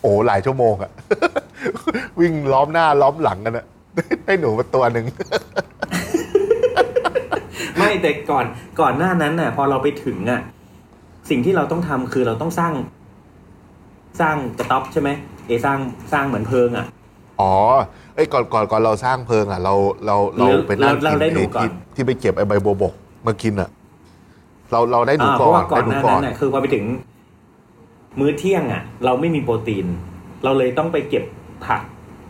[0.00, 0.90] โอ้หลายชั่วโมงอะ
[2.20, 3.66] วิ่งล้อมหน้าล้อมหลังกันอะ
[4.24, 5.06] ได้หนูมาตัวหนึ่ง
[7.78, 8.46] ไม่แต่ก่อน
[8.80, 10.40] ก่อนหน้านั้นน่ะ พอเราไปถึงอะ
[11.30, 12.72] สิ่งที่เราต้องทำคือเราต้องสร้าง
[14.20, 15.10] สร้างกระต๊อบใช่ไหม
[15.46, 15.78] เอสร้าง
[16.12, 16.86] สร้างเหมือนเพิงอะ
[17.40, 17.54] อ๋อ
[18.14, 19.74] ไอ้ยก่อนก่อนก่อนเราสร้างเพิงอะเรา
[20.06, 22.94] เราเราเราไปนั่งเรากินได้หนูไอ้ก่อนที่ที่ไปเก็บไอ้ใบบัวบก
[23.26, 23.68] มากินอะ
[24.72, 26.84] เราเราได้หนูอ่าเพก่อราะนว่าก่อได้นหนูหน้าก่อนั้นนน่ะคือพอไปถึง
[28.20, 29.86] มื้อเที่ยงอะ เราไม่มีโปรตีน
[30.44, 31.24] เราเลยต้องไปเก็บ
[31.66, 31.82] ผัก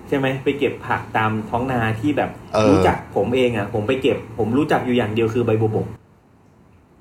[0.09, 5.87] ใช่ไหมไปเก็บผักตามท้องนาที่แบบเออรู้จักผมเองอะ ผมไปเก็บ ผมรู้จักอยู่อย่างเดียวคือใบบัวบก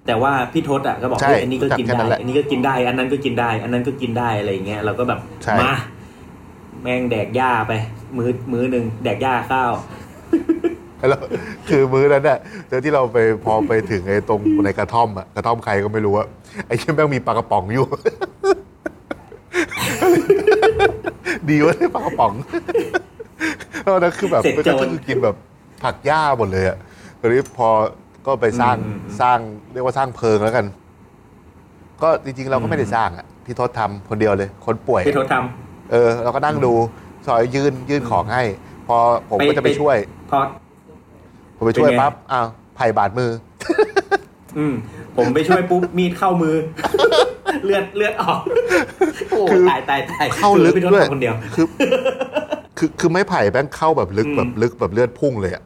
[0.07, 5.71] แต่ว่าพี่ทศอะก็บอกใช่เฮ้ยอันนี้ก็กินรู้จักแค่นั้ได้นแหละอันนี้ก็กินได้ อันนั้นก็กินได้ อันนั้นก็กินได้อะไรอย่างเงี้ยเราก็แบบใช่มา
[6.81, 7.73] แม่งแดกหญ้าไป
[8.17, 9.71] มือมือหนึ่งแดกหญ้าข้าว
[11.09, 11.21] แล้ว
[11.69, 16.27] คือมื้อนั้นน่ะเจอที่เราไปพอไปถึงไอ้ตรงในกระท่อมอะกระท่อมใครก็ไม่รู้อะ
[16.67, 17.85] ไอ้เชี่ยแม่งมีปลากระป๋องอยู่
[21.49, 22.33] ดีว่าได้ปลากระป๋อง
[23.83, 25.35] แล้วนั้นคือแบบเสร็จก็โจรคือกินแบบ
[25.83, 26.77] ผักหญ้าหมดเลยอะ
[27.19, 27.67] ตอนนี้พอ
[28.25, 29.37] ก็ไปสร้างอืมอืมสร้าง
[29.73, 30.65] เรียกว่าสร้างเพิงแล้วกัน
[32.01, 35.35] ก็จริงๆเราก็ไม่ได้สร้างอะพี่ทศทำคนเดียวเลย คนป่วย พี่ทศท
[35.91, 36.73] เออเราก็นั่งดู
[37.25, 38.43] ซอยยื่นยื่นของให้
[38.87, 38.97] พอ
[39.29, 40.39] ผมไปก็จะไปไป ช่วยำพอ
[41.57, 43.31] ผมไปช่วยเป็นไง ปั๊บอ้าวไผ่บาดมือ
[44.57, 44.73] อืม
[45.17, 46.55] ผมไปช่วยปุ๊บ มีดเข้ามือ
[47.65, 48.41] เลือดเลือดออก
[49.31, 51.65] โอ้คือตายตายตายเข้าลึกพี่ทศด้วย ทำคนเดียว คือ
[52.77, 55.63] คือคือไม้ไผ่แบงเข้าแบบลึกอืมแบบลึกแบบเลือดพุ่งเลยอะ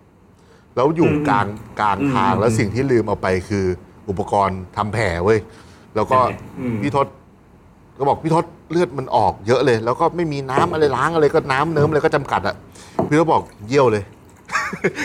[0.76, 1.48] แล้วอยู่อืมกลาง
[1.80, 3.66] กลางอืมทางอืมแล้วสิ่งที่ลืมเอาไปคือ
[4.10, 5.40] อุปกรณ์ทำแผลเว้ย
[5.96, 6.20] แล้วก็
[6.60, 7.08] อืม พี่ทศ
[7.98, 12.56] ก็บอกพี่ทศเลือดมันออกเยอะเลย แล้วก็ไม่มีน้ำอะไรล้างอะไรก็น้ำเนิ้มอะไรก็จำกัดอะ
[13.08, 14.04] พี่ทศบอกเยี่ยวเลย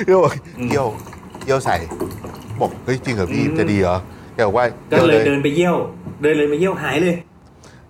[0.07, 0.33] พี่ทศบอก
[0.69, 0.87] เยี่ยว
[1.45, 1.77] เยี่ยวใส่
[2.61, 3.97] บอกเฮ้ยจริงเหรอพี่อืมจะดีเหรอ
[4.35, 5.77] แกบอกว่าก็เลยเดินไปเยี่ยว
[6.23, 7.17] เดินเลยไปเยี่ยวหายเลย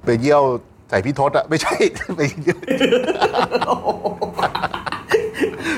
[0.05, 0.43] ไปเยี่ยว
[0.89, 1.75] ใส่พี่ทศอะไม่ใช่
[2.17, 2.59] ไปเยี่ยว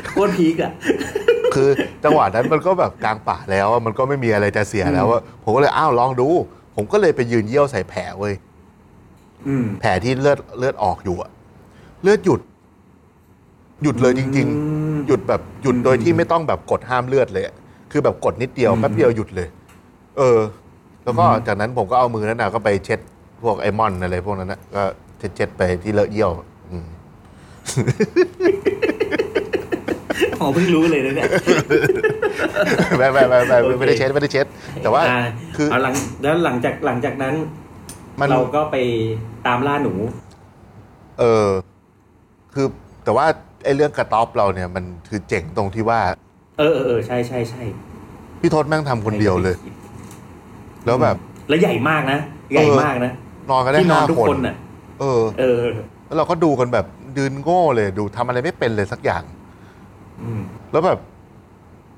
[0.09, 0.73] โคตรพีกอะ
[1.55, 1.69] คือ
[2.05, 6.29] จังหวะนั้นมันก็แบบกลางป่าแล้วอะมันก็ไม่มีอะไรจะเสียแล้วอะผมก็เลยอ้าวลองดู
[6.77, 8.35] ผมก็เลยไปยืนเยี่ยวใส่แผลเว้ย
[9.49, 11.31] อืมแผลที่เลือดเลือดออกอยู่อะ
[12.03, 12.41] เลือดหยุด
[13.83, 17.55] หยุดเลยจริงๆๆหยุดแบบหยุดโดยที่ไม่ต้องแบบกดห้ามเลือดเลยอะ
[17.93, 19.49] คือแบบกดนิดเดียวอืมแป๊บเดียวหยุดเลย
[20.19, 20.39] เออ
[21.05, 23.01] แล้วก็อืมจากนั้นผมก็เอามือนั้นนะก็ไปเช็ด
[23.43, 24.83] พวกไอมอนอะไรพวกนั้นนะก็
[25.19, 26.31] เช็ดเช็ดๆไปที่เลอะเยี่ยว
[26.71, 26.87] อืม
[30.41, 31.31] อ๋อเพิ่งรู้เลยนะเนี่ย
[32.99, 34.47] ไม่ไม่ไม่ไม่โอเคไม่ได้เช็ดไม่ได้เช็ด
[34.83, 35.19] แต่ว่าอ่
[35.57, 37.35] คือ เอาหลังแล้วหลังจากหลังจากนั้น
[38.21, 38.77] มัน เราก็ไป
[39.47, 39.95] ตามล่าหนู
[41.19, 41.49] เออ
[42.55, 42.67] คือ
[43.05, 43.27] แต่ว่า
[43.65, 46.01] ไอ้เรื่องกระต๊อบเราเนี่ยมันคือเจ๋งตรงที่ว่า
[46.59, 47.63] เออเออเออใช่ใช่ใช่
[48.41, 49.57] พี่ทศแม่งทำคนเดียวเลย
[50.85, 51.17] แล้วแบบ
[51.49, 52.19] แล้วใหญ่มากนะ
[52.53, 53.13] ใหญ่มากนะ
[53.51, 54.57] นอนกันได้ที่นอห้านทุกคนคนน่ะ
[55.01, 55.63] เออ เออ
[56.07, 56.87] แล้วเราก็ดูกันแบบ
[57.17, 59.23] ดืนโง่เลยดูทำอะไรไม่เป็นเลยสักอย่าง
[60.23, 60.43] อืม
[60.73, 60.99] แล้วแบบ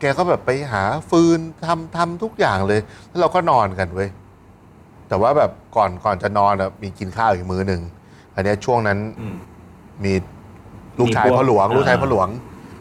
[0.01, 4.09] แกก็แบบไปหาฟืนทำทำทุกอย่างเลย แล้วเราก็นอนกันเว้ย
[5.09, 7.83] แต่ว่าแบบก่อนก่อนจะนอนอะมีกินข้าวอีกมื้อหนึ่ง
[8.35, 9.35] อันเนี้ยช่วงนั้นอืม
[10.05, 10.13] มี
[10.99, 12.29] ลูกชายมีพวกพ่อหลวงอ่าลูกชายพ่อหลวง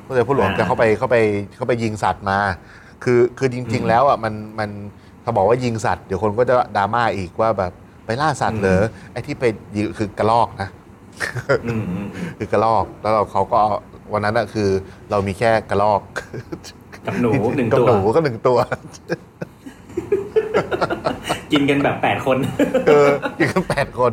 [0.06, 1.16] ลูกชายพ่อหลวงอ่าแกเข้าไปเข้าไป
[1.56, 2.40] เข้าไปยิงสัตว์มา
[3.04, 4.70] คือคือจริงอืมๆแล้วอะมันมัน
[5.24, 7.72] ถ้าบอกว่ายิงสัตว์เดี๋ยวคนก็จะดราม่าอีกว่าแบบ
[8.06, 9.44] ไปล่าสัตว์เหรอไอ้ที่ไป
[9.76, 10.70] ยิงคือกระลอกนะ
[11.68, 12.06] อืมอืม
[12.38, 13.72] คือกระลอกแล้วเราเขาก็เอา
[14.14, 14.70] วันนั้นอะคือ
[15.12, 16.02] เรามีแค่กระลอก
[17.06, 18.58] กับหนูหนึ่งกับตัวหนูก็หนึ่งตัว
[21.52, 22.38] กินกันแบบแปดคน
[22.88, 24.12] เออกินกันแปดคน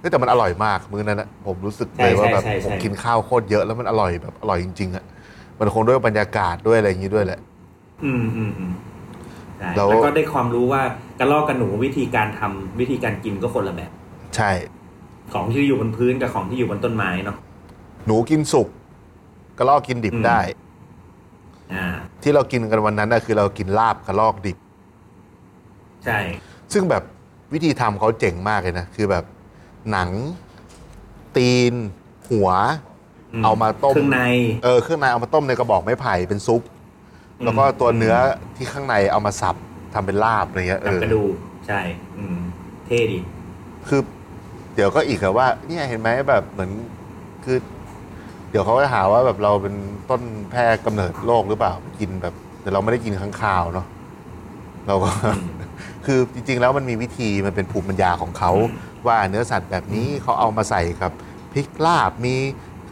[0.00, 5.04] เฮ้ยแต่มันอร่อยมากมื้อนั้นนะผมรู้สึกเลยว่าแบบใช่ใช่ใช่ ผมกินข้าวโคตรเยอะแล้วมันอร่อยแบบอร่อยจริงๆอะ
[5.60, 7.40] มันคงด้วยบรรยากาศด้วยอะไรอย่างนี้ด้วยแหละ
[8.04, 8.72] อืมอืมอืม
[9.58, 10.82] ใช่แล้ว แล้วก็ได้ความรู้ว่า
[11.18, 13.90] กระลอกกับหนูวิธีการทำวิธีการกินก็คนละแบบ
[14.36, 14.50] ใช่
[15.32, 17.36] ของที่อยู่บนพื้นกับของที่อยู่บนต้นไม้เนาะ
[18.06, 18.68] หนูกินสุก
[19.58, 20.40] กระลอกกินดิบอืม ได้
[21.74, 21.86] อ่า
[22.22, 24.56] ที่เรากินกันวันนั้นนะคือเรากินลาบกระลอกดิบ
[26.04, 26.18] ใช่
[26.72, 27.02] ซึ่งแบบ
[27.52, 29.24] วิธีทำเขาเจ๋งมากเลยนะ คือแบบ
[29.90, 30.10] หนัง
[31.36, 31.74] ตีน
[32.28, 32.48] หัว
[33.44, 34.22] เอามาต้ม เครื่องใน
[34.64, 36.62] เออเครื่องในเอามาต้มในกระบอกไม้ไผ่เป็นซุป
[37.44, 38.16] แล้วก็ตัวเนื้อ
[38.56, 39.56] ที่ข้างในเอามาสับ
[39.94, 41.34] ทำเป็นลาบอะไรเงี้ยเอกับอกระดูก
[41.66, 41.80] ใช่
[42.18, 42.38] อืม
[42.86, 43.18] เท่ดี
[43.88, 44.00] คือ
[44.74, 46.70] เดี๋ยวก็อีกอะว่าเนี่ยเห็นไหมแบบเหมือน
[47.44, 47.58] คือ
[48.50, 49.74] เดี๋ยวเขาจะหาว่าแบบเราเป็น
[50.10, 53.86] ต้นแพร่กำเนิดโรคหรือเปล่ากินแบบ แต่เราไม่ได้กินข้างคาวเนาะ
[54.86, 55.10] เราก็
[56.06, 61.12] คือจริง ๆ แล้วมันมีวิธีมันเป็นภูมิปัญญาของเขา อืม ว่าเนื้อสัตว์แบบนี้เขาเอามาใส่กับ
[61.52, 62.36] พริกลาบมี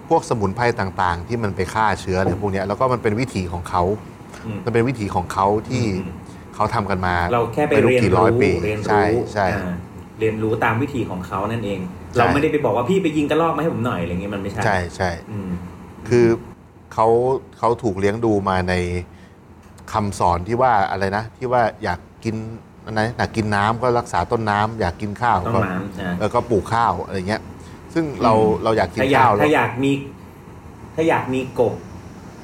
[0.09, 3.83] พวกสมุนไพรต่างๆ ที่มันไปฆ่าเชื้ออะไรพวกเนี้ยแล้วก็มันเป็นวิถีของเขา
[4.47, 6.19] อืม มันเป็นวิถีของเขาที่อืม
[6.55, 9.03] เขาทำกันมาเราแค่ไปม่เรียนกี่รู้ร้อยปีเรียนรู้ใช่
[9.33, 9.73] ใช่ อ่า
[10.21, 11.81] เรียนรู้ตามวิธีของเขานั่นเอง
[12.13, 15.51] ใช่ เราไม่ได้ไปบอกว่าพี่ไปยิงกระลอกมาให้ผมหน่อยอะไรเงี้ยมันไม่ใช่ใช่ใช่ อืม
[16.09, 16.27] คือ
[16.93, 17.07] เขา
[17.59, 18.75] เขาถูกเลี้ยงดูมาใน
[19.93, 22.37] คำสอนที่ว่าอะไรนะ ที่ว่าอยากกิน
[22.89, 27.43] อะไรอยากกินน้ำก็รักษาต้นน้ำอยากกินข้าวต้นก็น้ำนะแล้วก็ปลูกข้าวอะไรเงี้ย
[27.95, 29.93] ซึ่งเราอืมเราอยากกินถ้าอยาข้ากวแล้ถ้าวอยากมี
[30.95, 31.75] ถ้าอยากมีกบ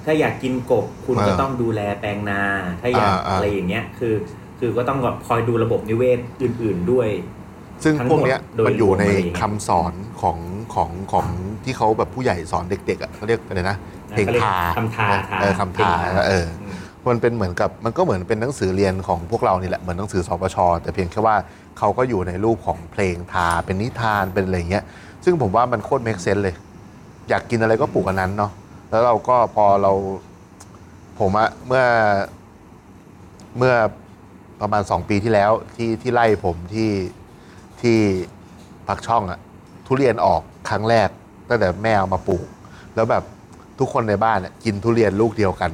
[0.05, 2.41] ถ้าอยากกินกบ คุณอ่าก็ต้องดูแลแปลงนา
[2.81, 4.15] ถ้าอยากอ่าอ่า อะไรอย่างเงี้ย คือ
[4.59, 7.09] คือก็ต้องแบบคอยดูระบบนิเวศอื่น ๆด้วย
[7.85, 9.93] ซึ่งทั้งพวกเนี้ยหมดโดยมันอยู่ในรวมอะไรอย่างเงี้ยคำสอน
[10.23, 10.39] ของ
[10.75, 11.27] ของของ
[11.65, 13.77] ที่เขาแบบผู้ใหญ่สอนเด็กๆอะเขาเรียกอะไรนะ
[14.11, 16.64] เพลงเขาเรียกทาคำทาทาเออคำทาเพลงทาเอออื
[17.09, 21.37] มันเป็นเหมือนกับมันก็เหมือนเป็นหนังสือเรียนของพวกเรานี่แหละเหมือนหนังสือสปชแต่เพียงแค่ว่า
[21.79, 24.85] เขาก็อยู่ในรูปของเพลงทาเป็นนิทานเป็นอะไรอย่างเงี้ย
[25.25, 26.55] ซึ่งผมว่ามันโคตรเมคเซนเลย
[27.29, 28.53] อยากกินอะไรก็ปลูกอันนั้นเนาะ
[28.91, 29.93] แล้วเราก็พอเรา
[31.21, 31.85] ผมอะเมื่อ
[33.59, 33.75] เมื่อ
[34.61, 36.91] ประมาณสองปีที่แล้วที่ที่ไล่ผมที่
[37.81, 37.99] ที่
[38.89, 39.39] ปักช่องอะ
[39.87, 41.09] ทุเรียนออกครั้งแรก
[41.49, 42.45] ตั้งแต่แม่เอามาปลูก
[42.95, 43.25] แล้วแบบ
[43.79, 45.71] ทุกคนในบ้านกินทุเรียนลูกเดียวกัน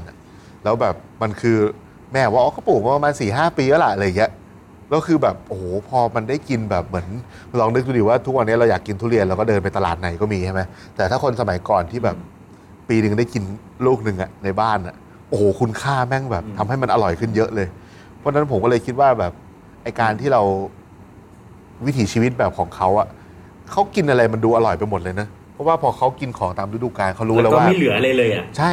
[0.65, 1.59] แล้วแบบ มันคือ
[2.13, 4.31] แม่ว่าอ๋อก็ปลูกมาประมาณสี่ห้าปีแล้วล่ะอะไรอย่างเงี้ย
[4.89, 7.07] แล้วคือแบบโอ้โหพอมันได้กินแบบเหมือน
[7.61, 10.61] ลองนึกดูดิว่าทุกวันนี้เราอยากกินทุเรียนเราก็เดินไปตลาดไหนก็มีใช่ไหม
[10.97, 12.17] แต่ถ้าคนสมัยก่อนที่แบบ
[12.89, 13.43] ปีหนึ่งได้กิน
[13.87, 14.95] ลูกหนึ่งอะในบ้านอะ
[15.29, 17.69] โอ้โหคุณค่าแม่งแบบอืมทำให้มันอร่อยขึ้นเยอะเลย
[18.19, 19.33] เพราะฉะนั้นผมก็เลยคิดว่าแบบ
[19.83, 20.43] ไอการที่เรา
[21.87, 23.09] วิถีชีวิตแบบของเขาอะ
[23.71, 28.73] เขากินอะไรมันดูอร่อยไปหมดเลยนะเพราะว่าพอเขากินของตามฤดูกาลเขารู้แล้แล้ววก็ว่า ไม่เหลืออะไรเลยอะ ใช่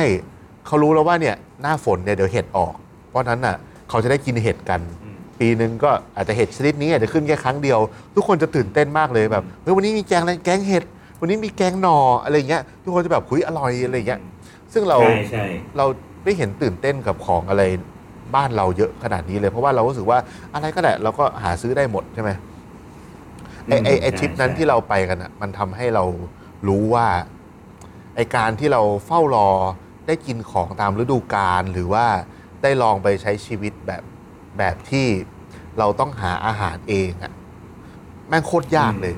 [0.65, 2.73] เขารู้แล้วว่าเนี่ย หน้าฝนเนี่ยเดี๋ยวเห็ดออก
[3.09, 3.55] เพราะฉะนั้นน่ะ
[3.89, 7.79] เขาจะได้กินเห็ดกันอืมปีหนึ่งก็อาจจะเห็ดชนิดนี้อาจจะขึ้นแค่ครั้งเดียว
[8.15, 10.83] ทุกคนจะตื่นเต้นมากเลยแบบเฮ้ยวันนี้มีแกงอะไรแกงเห็ด
[11.19, 14.21] วันนี้มีแกงหน่ออะไรอย่างเงี้ยทุกคนจะแบบคุยอร่อยอะไรอย่างเงี้ย
[14.73, 15.45] ซึ่งเราใช่ใช่
[15.77, 15.85] เรา
[16.23, 17.63] ไม่เห็นตื่นเต้นกับของอะไร
[18.35, 20.19] บ้านเราเยอะขนาดนี้เลยเพราะว่าเรารู้สึกว่า
[20.53, 22.31] อะไรก็ได้เราก็หาซื้อได้หมดใช่ไหม
[23.67, 26.03] ไอไอไอใช่ทริปนั้นใช่ที่เราไปกันอะมันทำให้เรา
[26.67, 27.05] รู้ว่า
[28.15, 29.49] ไอการที่เราเฝ้ารอ
[30.07, 32.05] ได้กินของตามฤดูกาลหรือว่า
[32.61, 34.03] ได้ลองไปใช้ชีวิตแบบ
[34.57, 35.07] แบบที่
[35.79, 37.33] เราต้องหาอาหารเองอะ
[38.29, 39.15] แม่งโคตรยากเลย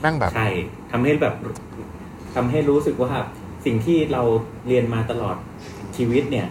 [0.00, 0.48] แม่งแบบ ใช่
[0.90, 1.34] ทำให้แบบ
[2.34, 3.12] ทำให้รู้สึกว่า
[3.64, 4.22] สิ่งที่เรา
[4.68, 5.36] เรียนมาตลอด
[5.96, 6.46] ชีวิตเนี่ย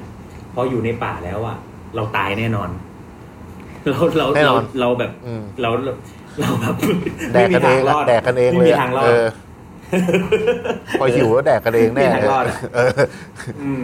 [0.54, 1.58] พออยู่ในป่าแล้วอะ
[1.96, 2.70] เราตายแน่นอน
[3.90, 5.70] เราเราแน่นเราอนเราแบบ อืม เรา
[6.42, 6.76] เราแบบ
[7.34, 9.26] แดกกันเองไม่มีทารอะอดแดกกันเองไม่เลยมีอะทางรอดเออ
[11.00, 12.92] พอหิวก็แดกกันเองแน่ไม่มีทางรอดอะเออ
[13.62, 13.84] อืม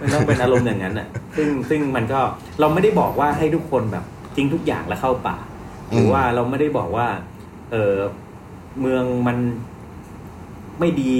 [0.00, 2.20] มันต้องเป็นอารมณ์อย่างนั้นอะ ซึ่งซึ่งมันก็
[2.60, 4.04] เราไม่ได้บอกว่าให้ทุกคนแบบ
[4.36, 5.36] ทิ้งทุกอย่างแล้วเข้าป่า
[5.90, 7.06] หรือว่าเราไม่ได้บอกว่า
[7.72, 7.94] เออ
[8.80, 9.36] เมืองมัน
[10.80, 11.16] ไม่ดี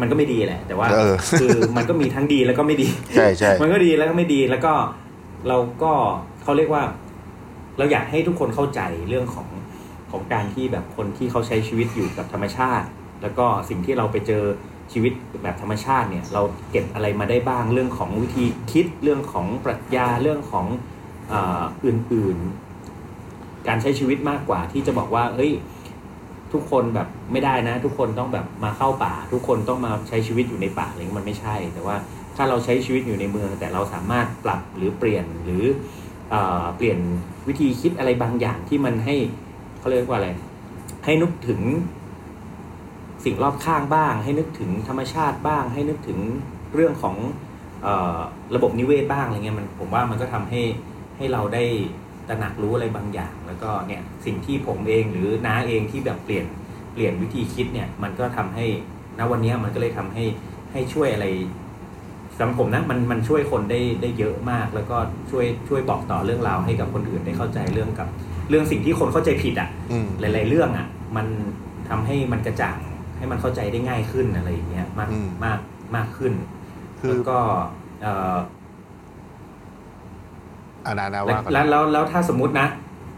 [0.00, 4.72] มันก็ไม่ดีแหละ แต่ว่า เออ คือมันก็มีทั้งดีแล้วก็ไม่ดี ใช่ใช่ มันก็ดีแล้วก็ไม่ดีแล้วก็
[5.48, 5.92] เราก็
[6.42, 6.82] เขาเรียกว่า
[7.78, 9.48] เราอยากให้ทุกคนเข้าใจเรื่องของ
[10.10, 12.86] ของการที่แบบคนที่เขาใช้ชีวิตอยู่กับธรรมชาติ
[13.22, 14.44] แล้วก็สิ่งที่เราไปเจอ
[14.92, 15.12] ชีวิต
[15.42, 20.66] แบบธรรมชาติเนี่ยเราเก็บอะไรมาได้บ้างเรื่องของวิธีคิดเรื่องของปรัชญาเรื่องของ
[21.32, 21.34] อ
[21.86, 25.52] อื่นๆ การใช้ชีวิตมากกว่าที่จะบอกว่าเฮ้ย
[26.52, 31.96] ทุกคนแบบไม่ได้นะ ทุกคนต้องแบบมาเข้าป่า ทุกคนต้องมาใช้ชีวิตอยู่ในป่าอะไรอย่างนี้มันไม่ใช่ แต่ว่า
[32.36, 35.64] ถ้าเราใช้ชีวิตอยู่ในเมือง แต่เราสามารถปรับหรือเปลี่ยนหรือ
[36.30, 36.34] เอ
[36.76, 36.98] เปลี่ยน
[37.48, 39.16] วิธีคิดอะไรบางอย่างที่มันให้
[39.78, 40.28] เขาเรียกว่าอะไร
[41.04, 41.60] ให้นึกถึง
[43.24, 46.18] สิ่งรอบข้างบ้าง ให้นึกถึงธรรมชาติบ้าง ให้นึกถึง
[46.74, 47.16] เรื่องของ
[47.82, 48.18] เออ
[48.54, 50.62] ระบบนิเวศบ้างอะไรเงี้ยมันผมว่ามันก็ทำให้
[51.16, 51.64] ให้เราได้
[52.28, 56.46] ตระหนักรู้อะไรบางอย่าง แล้วก็เนี่ยสิ่งที่ผมเองหรือน้าเองที่แบบเปลี่ยน
[56.92, 58.64] เปลี่ยนวิธีคิดเนี่ยมันก็ทำให้
[59.18, 60.24] ณวันเนี้ยมันก็เลยทำให้
[60.72, 61.26] ให้ช่วยอะไร
[62.36, 64.96] สำหรับผมนะมันมันช่วยคนได้ได้เยอะมาก แล้วก็
[65.30, 68.08] ช่วยช่วยบอกต่อเรื่องราวให้กับคนอื่นได้เข้าใจเรื่องกับ
[68.48, 71.26] เรื่องสิ่งที่คนเข้าใจผิดอะอืมหลาย ๆ เรื่องอะ มัน
[71.88, 72.78] ทำให้มันกระจ่าง
[73.18, 75.58] ให้มันเข้าใจได้ง่ายขึ้นอะไรอย่างเงี้ยมากอืมมาก
[75.96, 76.32] มากขึ้น
[77.00, 77.38] คือแล้วก็
[78.02, 78.36] เอ่อ
[80.86, 82.68] อานานาแล้วว่าก่อนแล้วแล้วแล้วถ้าสมมุตินะ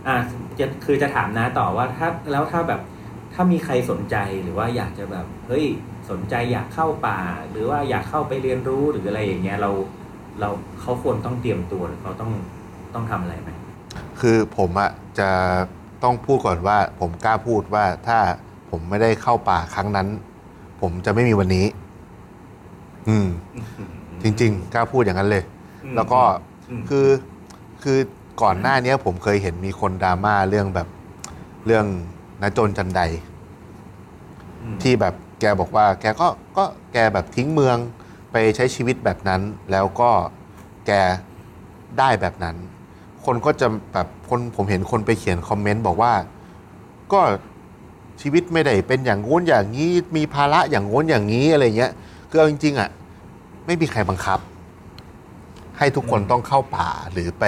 [0.06, 0.16] อ่า
[0.58, 2.80] จะคือจะถามนะต่อว่าถ้าแล้วถ้าแบบ
[3.34, 5.64] ถ้ามีใครสนใจหรือว่าอยากจะแบบ เฮ้ย
[6.10, 7.18] สนใจอยากเข้าป่า
[7.50, 9.70] หรือว่าอยากเข้าไปเรียนรู้หรืออะไรอย่างเงี้ยเรา
[10.40, 10.48] เรา
[10.80, 12.32] เขาควรต้องเตรียมตัวหรือเขาต้อง
[12.94, 13.50] ต้องทำอะไรไหม
[14.20, 15.30] คือผมอะจะ
[16.02, 18.18] ต้องพูดก่อนว่าผมกล้าพูดว่าถ้า
[18.70, 20.08] ผมไม่ได้เข้าป่าครั้งนั้น
[20.80, 21.66] ผมจะไม่มีวันนี้
[23.08, 23.28] อืม
[24.22, 25.44] จริง ๆ กล้าพูดอย่างนั้นเลย
[25.96, 26.20] แล้วก็
[26.70, 27.08] อืมคือ
[27.82, 27.98] คือ
[28.42, 30.88] ก่อนหน้าเนี้ยผมเคยเห็นมีคนดราม่าเรื่องแบบ
[31.66, 31.86] เรื่อง
[32.42, 33.00] นจนจันได
[34.62, 37.76] อืมที่แบบแกบอกว่า แกก็ก็แกแบบทิ้งเมือง
[38.32, 39.40] ไปใช้ชีวิตแบบนั้น
[39.70, 40.10] แล้วก็
[40.86, 40.92] แก
[41.98, 42.56] ได้แบบนั้น
[43.24, 46.12] คนก็จะแบบคนผมเห็นคนไปเขียนคอมเมนต์บอกว่า
[47.12, 47.20] ก็
[48.20, 51.92] ชีวิตไม่ได้เป็นอย่างงู้นอย่างนี้มีภาระอย่างงู้นอย่างนี้อะไรเงี้ย
[52.28, 52.90] คือเอาจริงๆอะ
[53.66, 54.40] ไม่มีใครบังคับ
[55.78, 57.44] ให้ทุกคนอืมต้องเข้าป่าหรือไป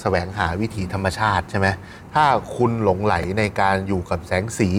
[0.00, 1.66] แสวงหาวิถีธรรมชาติใช่ไหม
[2.14, 2.24] ถ้า
[2.56, 4.70] คุณหลงไหลในการอยู่กับแสงสี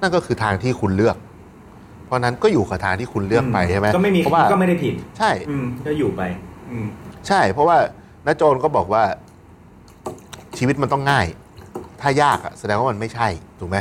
[0.00, 1.16] นั่นก็คือทางที่คุณเลือก
[2.04, 6.22] เพราะนั้นก็อยู่กับทางที่คุณเลือกไปใช่ไหมก็ไม่มีเพราะว่าก็ไม่ได้ผิด ใช่อืมก็อยู่ไป
[6.70, 6.86] อืม
[7.28, 7.76] ใช่ เพราะว่า
[8.26, 9.02] น้าโจนก็บอกว่า
[10.58, 11.26] ชีวิตมันต้องง่าย
[12.00, 13.28] ถ้ายากอะแสดงว่ามันไม่ใช่
[13.60, 13.76] ถูกไหม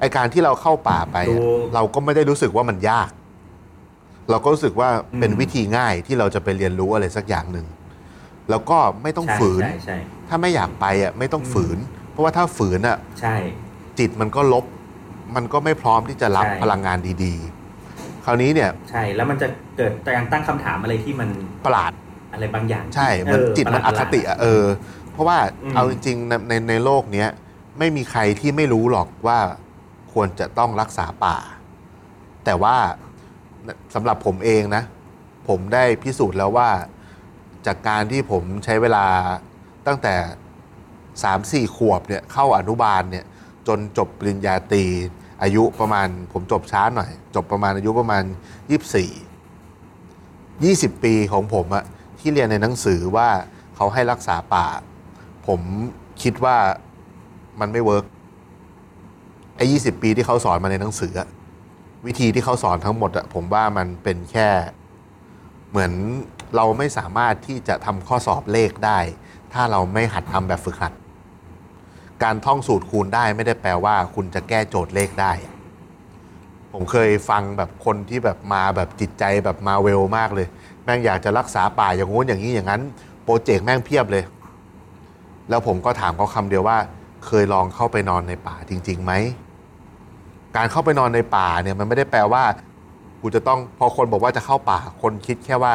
[0.00, 3.10] ไอการที่เราเข้าป่าไปอะถูก เราก็ไม่ได้รู้สึกว่ามันยาก
[4.30, 4.88] เราก็รู้สึกว่า
[5.18, 7.66] เป็นอืมวิธีง่ายที่เราจะไปเรียนรู้อะไรสักอย่างหนึ่ง
[8.50, 11.78] แล้วก็ไม่ต้องใช่ฝืน ใช่ใช่ถ้าไม่อยากไปอะไม่ต้องฝืน
[12.10, 13.36] เพราะว่าถ้าฝืนอะ ใช่
[13.98, 14.64] จิตมันก็ลบ
[15.36, 21.28] มันก็ไม่พร้อมที่จะรับใช่ พลังงานดีๆ คราวนี้เนี่ยใช่ แล้วมันจะเกิดการตั้งคำถามอะไรที่มัน
[21.64, 21.92] ประหลาด
[22.32, 24.64] อะไรบางอย่างใช่ มันเออจิตมันปอระหลาด คติอะเออ
[25.12, 27.28] เพราะว่าอืม เอาจริงๆในในในโลกเนี้ย
[27.78, 29.38] ไม่มีใครที่ไม่รู้หรอกว่า
[30.20, 31.36] ควรจะต้องรักษาป่า
[32.44, 32.76] แต่ว่า
[33.94, 34.82] สำหรับผมเองนะ
[35.48, 36.70] ผมได้พิสูจน์แล้วว่า
[37.66, 39.06] จากการที่ผมใช้เวลา
[39.86, 40.14] ตั้งแต่
[41.22, 43.24] สามสี่ขวบเนี่ยเข้าอนุบาลเนี่ย
[43.68, 44.84] จนจบปริญญาตรี
[45.42, 48.24] อายุประมาณผมจบช้าหน่อย จบประมาณอายุประมาณ
[48.70, 48.80] ยี่
[50.82, 51.84] สิบปีของผมอะ
[52.18, 53.28] ที่เรียนในหนังสือว่า
[53.76, 54.66] เขาให้รักษาป่า
[55.46, 55.60] ผม
[56.22, 56.56] คิดว่า
[57.60, 58.04] มันไม่ work
[59.58, 61.28] ไอ้ยี่สิบปีที่เขาสอนมาในหนังสืออะ
[62.06, 64.48] วิธีที่เขาสอนทั้งหมดอะผมว่ามันเป็นแค่
[65.70, 65.92] เหมือน
[66.56, 68.98] เราไม่สามารถที่จะทำข้อสอบเลขได้
[69.52, 70.92] ถ้าเราไม่หัดทำแบบฝึกหัด
[72.22, 75.32] การท่องสูตรคูณได้ไม่ได้แปลว่า คุณจะแก้โจทย์เลขได้
[76.72, 80.46] ผมเคยฟังแบบคนที่แบบมาแบบจิตใจแบบมาเวลมากเลย
[80.84, 82.82] แม่งอยากจะรักษาป่าอย่างงู้นอย่างนี้อย่างนั้น
[83.24, 84.24] โปรเจกต์แม่งเพียบเลย
[85.48, 86.78] แล้วผมก็ถามเขาคำเดียวว่า
[87.26, 89.12] เคยลองเข้าไปนอนในป่าจริงๆไหม
[90.56, 92.42] การเข้าไปนอนในป่าเนี่ยมันไม่ได้แปลว่า
[93.22, 95.72] กูจะต้องพอคนบอกว่าจะเข้าป่า คนคิดแค่ว่า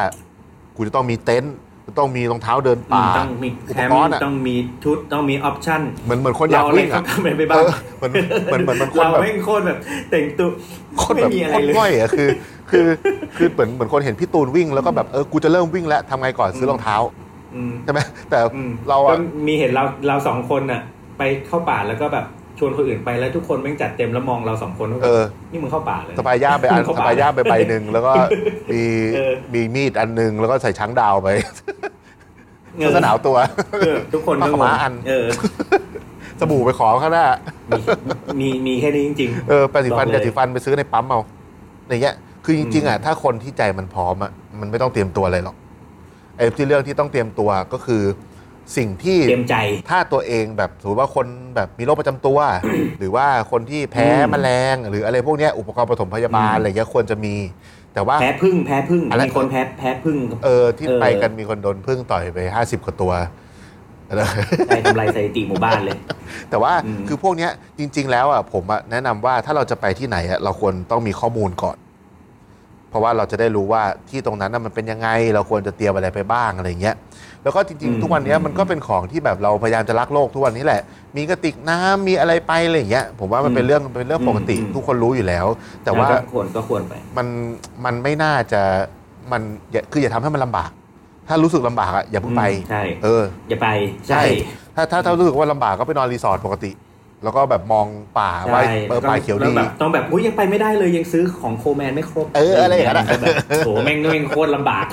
[0.76, 1.56] กูจะต้องมีเต็นท์
[1.88, 8.12] จะต้องมีรองเท้าเดินอืป่ามต้องมีอุแคปมกรป์ณ์อะต้องมีชุดต้องมีออปชั่นเหมือนเหมือนคนอยากเราเล่วิ่นงอะทำไปเอบ้างอเหมือน
[8.48, 9.78] เหมือนเหมือนเหมือนคนเราแบบไม่งโคตรแบบ
[10.10, 10.50] แต่งตัว
[11.02, 12.30] คนไม่แบบมีอะไรคนเลยง่อยอะคือ
[12.72, 12.88] คือ
[13.38, 16.96] คือเหมือนเหมือนคนเห็นพี่ตูนวิ่งแล้วก็แบบเออกูจะเริ่มวิ่งแล้วทำไงก่อนซื้อรองเท้า
[17.56, 18.00] อืมใช่ไหม
[18.30, 19.18] แต่อืมเราก็อะ
[19.48, 20.82] มีเห็นเราเราสองคนน่ะ
[21.18, 22.26] ไปเข้าป่าแล้วก็แบบ
[22.60, 28.12] ชวนคนอื่นไปแล้วทุกคนแม่งจัดเต็มแล้วมองเราสองคนว่าเออ นี่มึงเข้าป่าเลยสปายย่าไปอันเข้าสป่าปายย่าไปใบหนึ่งแล้วก็
[28.72, 28.84] มี
[29.16, 31.30] เออมีมีดอันหนึงแล้วก็ใส่ช้างดาวไป
[32.78, 33.38] เออเสื้อหนาวตัว
[33.82, 35.28] เออทุกคนก็ผ้างขาวม้างอันเออ
[36.40, 37.28] สบู่ไปขอข้างหน้า
[38.40, 41.22] มีมีแค่นี้จริงเออแปรงสีฟันบอกเลยยาสีฟันไปซื้อในปั๊มเอา
[41.90, 45.56] อย่างเงี้ยคือจริงๆอะถ้าคนที่ใจมันพร้อมอะมันไม่ต้องเตรียมตัวอะไรหรอก
[46.38, 48.04] ไอ้ที่เรื่องที่ต้องเตรียมตัวก็คือ
[48.78, 49.56] สิ่งที่ๆเตรียมใจ
[49.90, 52.40] ถ้าตัวเองแบบถือว่าคนแบบมีโรคประจำตัว
[52.98, 57.36] หรือว่าคนที่แพ้อืมแมลง หรืออะไรพวกเนี้ยอุปกรณ์ปฐมพยาบาลอืม อะไรเงี้ยควรจะมี
[57.94, 63.12] แต่ว่า แพ้พึ่งแพ้พึ่งอะไร มีคนแพ้แพ้พึ่งเออที่เออไปกันมีคนโดนพึ่งต่อยไปห้าสิบกว่าตัว
[64.10, 64.26] เออ
[64.68, 65.98] ใช่ทำลายสถิติหมู่บ้านเลย
[66.50, 71.78] แต่ว่าอืม คือพวกเนี้ยจริง ๆ แล้วอะผมอะแนะนำว่าถ้าเราจะไปที่ไหนอะเราควรต้องมีข้อมูลก่อน
[72.90, 76.96] เพราะว่าเราจะได้รู้ว่าที่ตรงนั้นน่ะมันเป็นยังไง เราควรจะเตรียมอะไรไปบ้างอะไรเงี้ย
[77.44, 80.82] แล้วก็จริง ๆ ทุกวันเนี้ยมันก็เป็นของที่แบบเราพยายามจะรักโลกทุกวันนี้แหละ
[81.18, 85.46] มีกระติกน้ำมีอะไรไปอะไรอย่างเงี้ยผมว่ามันเป็นเรื่องเป็นเรื่องปกติอืมทุกคนรู้อยู่แล้ว
[85.84, 87.28] แต่ว่าก็ควรก็ควรไปมัน
[87.86, 88.62] มันไม่น่าจะ
[89.32, 89.42] มัน
[89.72, 90.72] อย่าคืออย่าทำให้มันลำบาก
[91.28, 93.68] ถ้ารู้สึกลำบากอะอย่าเพิ่งไป ใช่เออ อย่าไป
[94.08, 94.24] ใช่
[94.76, 96.72] ถ้าถ้าถ้ารู้สึกว่าลำบากก็ไปนอนรีสอร์ทปกติ
[97.24, 97.88] แล้วก็แบบมอง
[98.20, 104.86] ป่าไว้ใช่เออป่าเขียวดีแล้วแบบต้องแบบอุ้ยยังไปไม่ได้เลยยังซื้อของ Coleman ไม่ครบ เอออะไรอย่างนั้นอะจะแบบโหแม่งแม่งโคตรลำบาก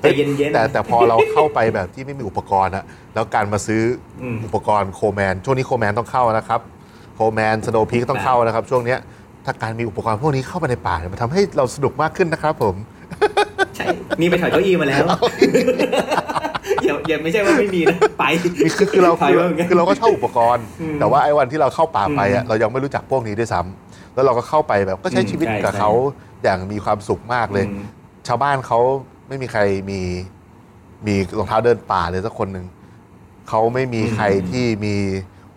[0.00, 2.84] ใจเย็นๆแต่แต่พอเราเข้าไปแบบที่ไม่มีอุปกรณ์อะ
[3.14, 3.82] แล้วการมาซื้อ
[4.22, 6.60] อืมอุปกรณ์ Coleman ช่วงนี้ Coleman ต้องเข้านะครับ
[7.14, 8.98] Coleman Snow Peak ต้องเข้านะครับ ช่วงเนี้ย
[9.44, 12.74] ถ้าการมีอุปกรณ์พวกนี้เข้าไปในป่าเนี่ยมันทำให้เราสนุกมากขึ้นนะครับผม
[13.76, 13.86] ใช่
[14.20, 15.04] นี่ไปถอยเก้าอี้มาแล้ว
[16.84, 18.24] อย่าอย่าไม่ใช่ว่าไม่มีนะไป
[18.78, 25.90] คือคือเราถอยคือมาเหมือนกันคือเราก็เช่าอุปกรณ์อืมแต่ว่าไอ้วันที่เราเข้าป่าไปอะอืมเรายังไม่รู้จักพวกนี้ด้วยซ้ำแล้วเราก็เข้าไปแบบก็ใช้อืมชีวิตใช่กับใช่เขา
[26.42, 27.84] อย่างมีความสุขมากเลยอืม
[28.28, 28.80] ชาวบ้านเขา
[29.28, 29.60] ไม่มีใคร
[29.90, 30.00] มี
[31.06, 32.66] มีรองเท้าเดินป่าเลยสักคนหนึ่ง
[33.48, 34.94] เขาไม่มีใครที่มี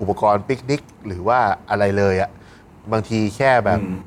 [0.02, 2.30] อุปกรณ์ปิกนิกหรือว่าอะไรเลยอะ
[2.92, 3.98] บางทีแค่แบบอืม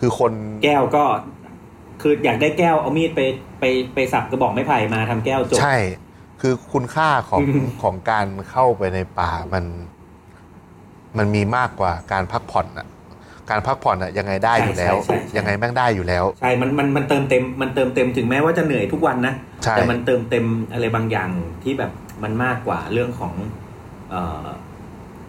[0.00, 0.32] คือคน
[0.64, 1.04] แก้วก็
[2.02, 3.20] คืออยากได้แก้วเอามีดไป
[3.60, 5.76] ไปไปสับกระบอกไม้ไผ่มาทำแก้วจบใช่
[6.40, 9.64] คือคุณค่าของอืมของการเข้าไปในป่ามัน
[11.18, 12.86] มันมีมากกว่าการพักผ่อนอะ
[13.50, 19.34] การพักผ่อนอะยังไงได้อยู่แล้วใช่ใช่ใช่ยังไงแม่งได้อยู่แล้ว ใช่มันมันมันเติมเต็มมันเติมเต็มถึงแม้ว่าจะเหนื่อยทุกวันนะ
[19.64, 21.30] ใช่แต่มันเติมเต็มอะไรบางอย่าง
[21.62, 21.92] ที่แบบ
[22.22, 23.34] มันมากกว่าเรื่องของ
[24.10, 24.46] เอ่อ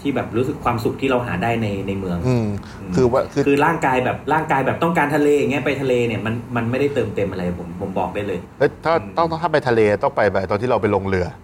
[0.02, 2.48] ที่แบบรู้สึกความสุขที่เราหาได้ในในเมืองอืม
[2.96, 11.38] คือว่าคือคือร่างกายแบบร่างกายแบบต้องการทะเลอย่างเงี้ยไปทะเลเนี่ยมันมันไม่ได้เติมเต็มอะไรผมผมบอกได้เลยเอ้ยถ้าอืมต้องต้องถ้าไปทะเลต้องไปแบบตอนที่เราไปลงเรืออะ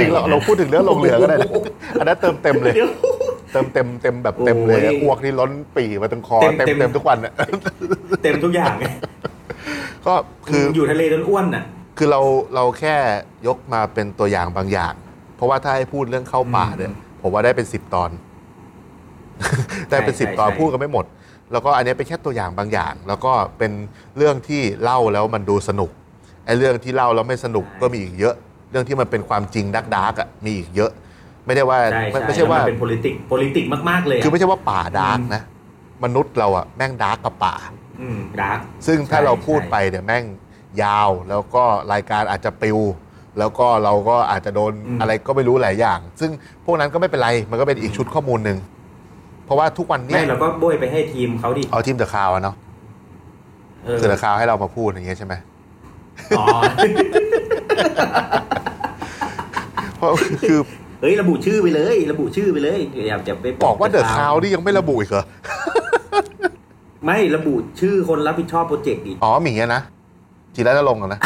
[0.00, 1.50] จริงเราอย่เรานั้นพูดถึงเรื่องลงเรือก็ได้นะ
[2.00, 2.90] อันนั้นเติมเต็มเลยเดี๋ยว
[3.52, 7.32] เติมเต็มเต็มแบบเต็มเลยโอ้ยอ้วกนี่ล้นปีมาถึงคอเต็มเต็มเต็มเต็มทุกวันอะ
[8.22, 8.74] เต็มทุกอย่าง
[10.06, 10.14] ก็
[10.46, 11.64] คืออยู่ทะเลจนอ้วนอะ
[11.98, 12.20] คือเรา
[12.54, 12.96] เราแค่
[13.46, 14.94] ยกมาเป็นตัวอย่างบางอย่าง
[15.36, 18.10] เพราะว่าถ้าให้พูดเรื่องเข้าป่าเนี่ยอืม ผมว่าได้เป็นสิบตอน
[19.90, 21.04] ได้เป็นใช่สิบตอนใช่พูดกันไม่หมด
[21.52, 23.72] แล้วก็อันนี้เป็นแค่ตัวอย่างบางอย่าง แล้วก็เป็น
[24.16, 25.90] เรื่องที่เล่าแล้วมันดูสนุก
[26.46, 28.34] ไอ้เรื่องที่เล่าแล้วไม่สนุกก็มีอีกเยอะ
[28.70, 30.90] เรื่องที่มันเป็นความจริงดักดักๆอะมีอีกเยอะ
[31.46, 35.42] ไม่ได้ว่าใช่ไม่ใช่ไม่ใช่ว่าแล้วนเป็น politics politics มากๆเลยะคือไม่ใช่ว่าป่าดาร์กอืมนะ
[36.04, 37.54] มนุษย์เราอะแม่ง dark กับป่า
[38.00, 40.24] อืม dark ซึ่งถ้าใช่เราพูดใช่ไปเนี่ยแม่ง
[40.82, 42.78] ยาวแล้วก็รายการอาจจะปลิว
[43.38, 46.30] แล้วก็เราก็อาจจะโดนอะไรก็ไม่รู้หลายอย่าง ซึ่ง
[46.64, 48.58] พวกนั้นก็ไม่เป็นไรมันก็เป็นอีกชุดข้อมูลหนึ่ง
[49.44, 52.56] เพราะว่าทุกวันเนี้ยไม่เราก็โบยไปให้ทีมเขาดิเอาทีม The Cloud อะเนาะ
[53.84, 55.34] เออคือ The Cloud ให้เรามาพูดอย่างเงี้ยใช่ไหม
[56.38, 56.46] อ๋อ
[59.96, 60.10] เพราะ
[60.42, 60.58] คือ
[61.00, 65.24] เฮ้ยระบุชื่อไปเลย ระบุชื่อไปเลยอย่าอย่าไปบอกว่า The Cloud นี่ยังไม่ระบุอีกเหรอ
[67.06, 69.82] ไม่ระบุชื่อคนรับผิดชอบโปรเจกต์ดิอ๋อหมีอะนะ
[70.56, 71.20] จิรัตน์ลงค์อะนะ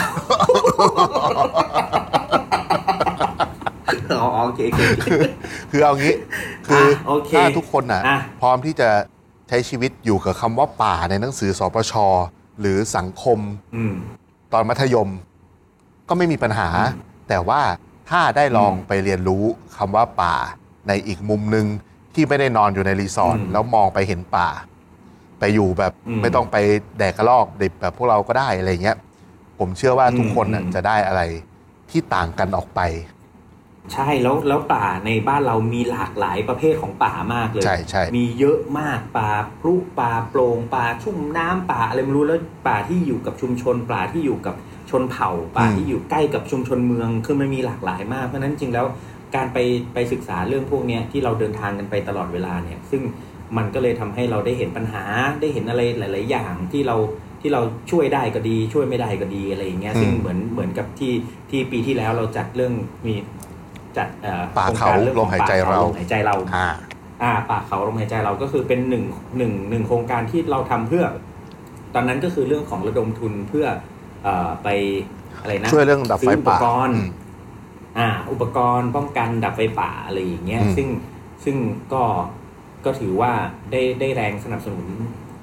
[4.20, 5.08] อ๋อโอเคโอเคโอเค
[5.70, 6.14] คือเอางี้
[6.66, 8.88] คือโอเคถ้าทุกคนอะ อะ พร้อมที่จะ
[9.48, 11.92] ใช้ชีวิตอยู่กับคำว่าป่าในหนังสือสปช
[12.60, 13.38] หรือสังคม
[13.76, 13.94] อืม
[14.52, 15.08] ตอนมัธยม
[16.08, 16.68] ก็ไม่มีปัญหา
[17.28, 17.60] แต่ว่า
[18.10, 19.44] ถ้าได้ลองอืมไปเรียนรู้
[19.76, 20.34] คำว่าป่า
[20.88, 21.66] ในอีกมุมหนึ่ง
[22.14, 24.48] ที่ไม่ได้นอนอยู่ในรีสอร์ทอืมแล้วมองไปเห็นป่า
[25.38, 26.56] ไปอยู่แบบอืม ไม่ต้องไป
[26.98, 28.96] แดกกระลอกดิบแบบพวกเราก็ได้อะไรเงี้ย
[29.60, 31.22] ผมเชื่อว่าทุกคนน่ะอืมจะได้อะไร
[31.90, 32.80] ที่ต่างกันออกไป
[33.92, 39.30] ใช่แล้วแล้วป่าในบ้านเรามีหลากหลายประเภทของป่ามากเลยใช่ใช่มีเยอะมากป่า
[39.60, 44.54] พลุป่าโปร่งป่าชุ่มน้ำป่าอะไรไม่รู้แล้วป่าที่อยู่กับชุมชนป่าที่อยู่กับ
[44.90, 48.86] ชนเผ่าป่าที่อยู่ใกล้กับชุมชนเมืองคือมันมีหลากหลายมากเพราะฉะนั้นจริงแล้ว
[49.34, 49.58] การไป
[49.94, 53.02] ไปศึกษาเรื่องพวกเนี้ยที่เราเดินทางกันไปตลอดเวลาเนี่ย ซึ่ง
[53.56, 55.04] มันก็เลยทำให้เราได้เห็นปัญหา
[55.40, 56.96] ได้เห็นอะไรหลาย ๆ อย่างที่เรา
[57.40, 57.60] ที่เรา
[57.90, 61.12] ช่วยได้ก็ดี ช่วยไม่ได้ก็ดีอะไรอย่างเงี้ยซึ่งอืมเหมือนเหมือนกับที่
[61.50, 62.72] ที่ปีที่แล้วเราจัดเรื่อง
[63.06, 63.14] มี
[63.96, 66.68] จัดเอ่อป่าโครงเขาการรื่องลขมองหายใจป่เราลมหายใจเราอ่า
[67.22, 69.04] อ่าป่าเขาลมหายใจเราก็คือเป็นหนึ่ง
[69.38, 71.04] หนึ่งหนึ่งโครงการที่เราทำเพื่อ
[71.94, 73.66] ตอนนั้นก็คือเรื่องของระดมทุนเพื่อ
[74.22, 74.68] เอ่อไป
[75.40, 77.08] อะไรนะช่วยเรื่องดับไฟซื้อุปป่ากรณ์อืม
[77.98, 80.88] อ่า อุปกรณ์ป้องกันดับไฟป่าอะไรอย่างเงี้ยอืมซึ่ง
[81.44, 81.56] ซึ่ง
[81.92, 82.02] ก็
[82.84, 83.32] ก็ถือว่า
[83.72, 84.86] ได้ได้แรงสนับสนุน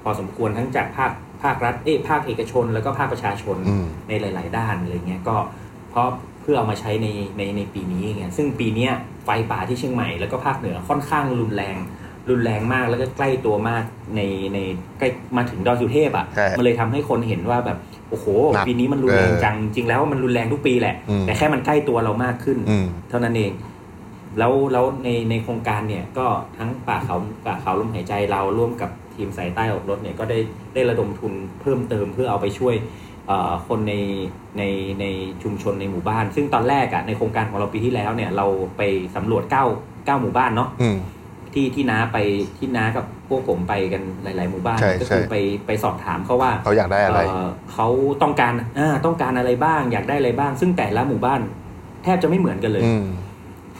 [0.02, 1.12] พอสมควรทั้งจากภาค
[1.42, 5.36] ภาครัฐเอ้ยภาคเอกชน แล้วก็ภาคประชาชนอืมในหลาย ๆ ด้านอะไรเงี้ยก็
[5.90, 6.08] เพราะ
[6.40, 7.08] เพื่อเอามาใช้ใน
[7.38, 8.92] ในในปีนี้ไงซึ่งปีเนี้ย
[9.24, 11.76] ไฟป่าที่เชียงใหม่แล้วก็ภาคเหนือค่อนข้างรุนแรง
[12.30, 13.84] รุนแรงมากแล้วก็ใกล้ตัวมาก
[14.16, 14.20] ใน
[14.54, 14.58] ใน
[14.98, 17.78] ใกล้มาถึงดอยสุเทพใช่อะ่ะมันเลยทำให้คนเห็นว่าแบบ
[18.10, 23.52] โอ้โหหนักปีนี้มันรุนแรงเออจังจริงแล้วมันรุนแรงทุกปีแหละอืมแต่แค่มันใกล้ตัวเรามากขึ้นอืมเท่านั้นเอง
[24.38, 26.26] แล้วแล้วในในโครงการเนี่ยก็
[26.58, 27.16] ทั้งป่าเขา
[27.46, 30.38] ป่าเขาลมหายใจเราร่วมกับ ทีมสายใต้ออกรถเนี่ยก็ได้
[30.74, 32.74] ได้ระดมทุนเพิ่มเติมเพื่อเอาไปช่วย
[33.26, 33.94] เอ่อคนใน
[34.58, 34.62] ใน
[35.00, 35.04] ใน
[35.42, 38.46] ชุมชนในหมู่บ้าน ซึ่งตอนแรกอะในโครงการของเราปีที่แล้วเนี่ยเรา
[38.76, 38.82] ไป
[39.16, 39.54] สำรวจ9
[40.06, 40.98] 9หมู่บ้านเนาะอืม
[41.54, 42.18] ที่ที่น้าไป
[42.58, 47.88] ที่น้ากับพวกผมไปกันหลาย ๆ หมู่บ้านใช่ก็คือใช่ไปไปสอบถามเขาว่าเขาอยากได้อะไรเอ่อเขา
[48.22, 51.40] ต้องการอ่าต้องการอะไรบ้าง อยากได้อะไรบ้าง ซึ่งแต่ละหมู่บ้าน
[52.04, 53.06] แทบจะไม่เหมือนกันเลยอืม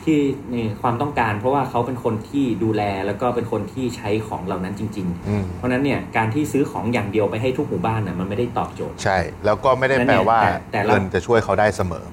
[0.08, 0.20] ที่
[0.54, 12.04] นี่ความต้องการ เพราะว่าเขาเป็นคนที่ดูแลแล้วก็เป็นคนที่ใช้ของเหล่านั้นจริง อืม ๆ เพราะฉะนั้นเนี่ยการที่ซื้อของอย่างเดียวไปให้ทุกหมู่บ้านน่ะมันไม่ได้ตอบโจทย์ ใช่ แล้วก็ไม่ได้แปลว่าแต่แต่ละเงินจะช่วยเขาได้เสมอ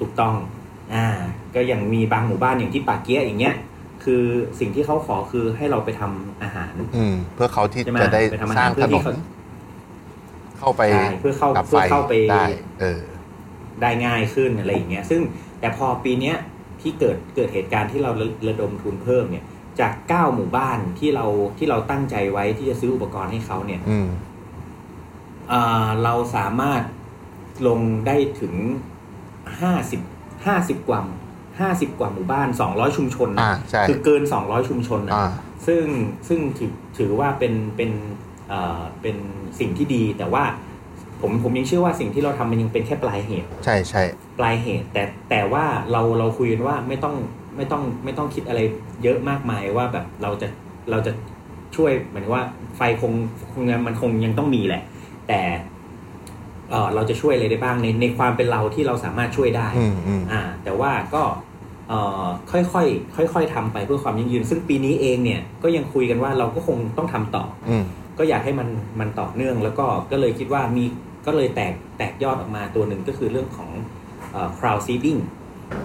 [0.00, 0.34] ถูกต้อง
[0.94, 1.06] อ่า
[1.54, 3.54] ก็อย่างมีบางหมู่บ้านอย่างที่ปากเกี้ยอย่างเงี้ย
[4.04, 4.22] คือ
[4.60, 9.12] สิ่งที่เขาขอคือให้เราไปทำอาหาร อืม เพื่อเขาที่ใช่ไหมจะได้ไปทำอาสหารร้างเพื่ถอนที่นนเขา
[10.58, 12.46] เข้าไปใช่เพื่อเข้าดับเพื่ไฟอเข้าไป ได้
[12.80, 13.02] เออ
[13.82, 15.20] ได้ง่ายขึ้นอะไรอย่างเงี้ยซึ่ง
[15.60, 16.36] แต่พอปีเนี้ย
[16.80, 19.44] ที่เกิดเกิดเหตุการณ์ที่เราระระดมทุนเพิ่มเนี่ย
[19.80, 21.26] จากเก้าหมู่บ้านที่เรา
[21.58, 24.08] ที่เราตั้งใจไว้ที่จะซื้ออุปกรณ์ให้เขาเนี่ยอืม
[25.52, 26.82] อ่าเราสามารถ
[27.66, 28.54] ลงได้ถึง
[29.60, 30.00] ห้าสิบ
[30.46, 31.00] ห้าสิบกว่า
[31.60, 35.28] ห้าสิบกว่าหมู่บ้านสองร้อยชุมชนนะอ่าใช่คือเกินสองร้อยชุมชนนะอ่า
[35.66, 35.84] ซึ่ง
[36.28, 37.90] ซึ่งถือถือว่าเป็นเป็น
[38.48, 39.16] เอ่อเป็น
[39.60, 40.44] สิ่งที่ดีแต่ว่า
[41.20, 44.02] ผมผมยังเชื่อว่าสิ่งที่เราทำมันยังเป็นแค่ปลายเหตุ ใช่ใช่
[44.38, 47.16] ปลายเหตุ แต่แต่ว่าเราเราคุยกันว่าไม่ต้อง
[47.56, 48.60] ไม่ต้องไม่ต้องคิดอะไร
[49.02, 50.48] เยอะมากมายว่าแบบเราจะ
[50.90, 51.12] เราจะ
[51.76, 52.44] ช่วยหมายถึงว่า
[52.76, 53.12] ไฟคง
[53.52, 54.82] คงยังมันคงยังต้องมีแหละ
[55.28, 55.40] แต่
[56.70, 61.22] เออเราจะช่วยอะไรได้บ้างในในความเป็นเราที่เราสามารถช่วยได้อืมอืมอ่า แต่ว่าก็
[61.88, 62.82] เอ่อค่อ
[63.24, 67.84] ยๆค่อยๆทำไปเพื่อความยั่งยืน ซึ่งปีนี้เองเนี่ยก็ยังคุยกันว่าเราก็คงต้องทำต่ออืม
[68.18, 68.68] ก็อยากให้มัน
[69.00, 70.84] มันต่อเนื่องแล้วก็ก็เลยคิดว่ามี
[71.26, 73.95] ก็เลยแตกแตกยอดออกมาตัวหนึ่งก็คือเรื่องของเอ่อ
[74.58, 75.20] crowd seeding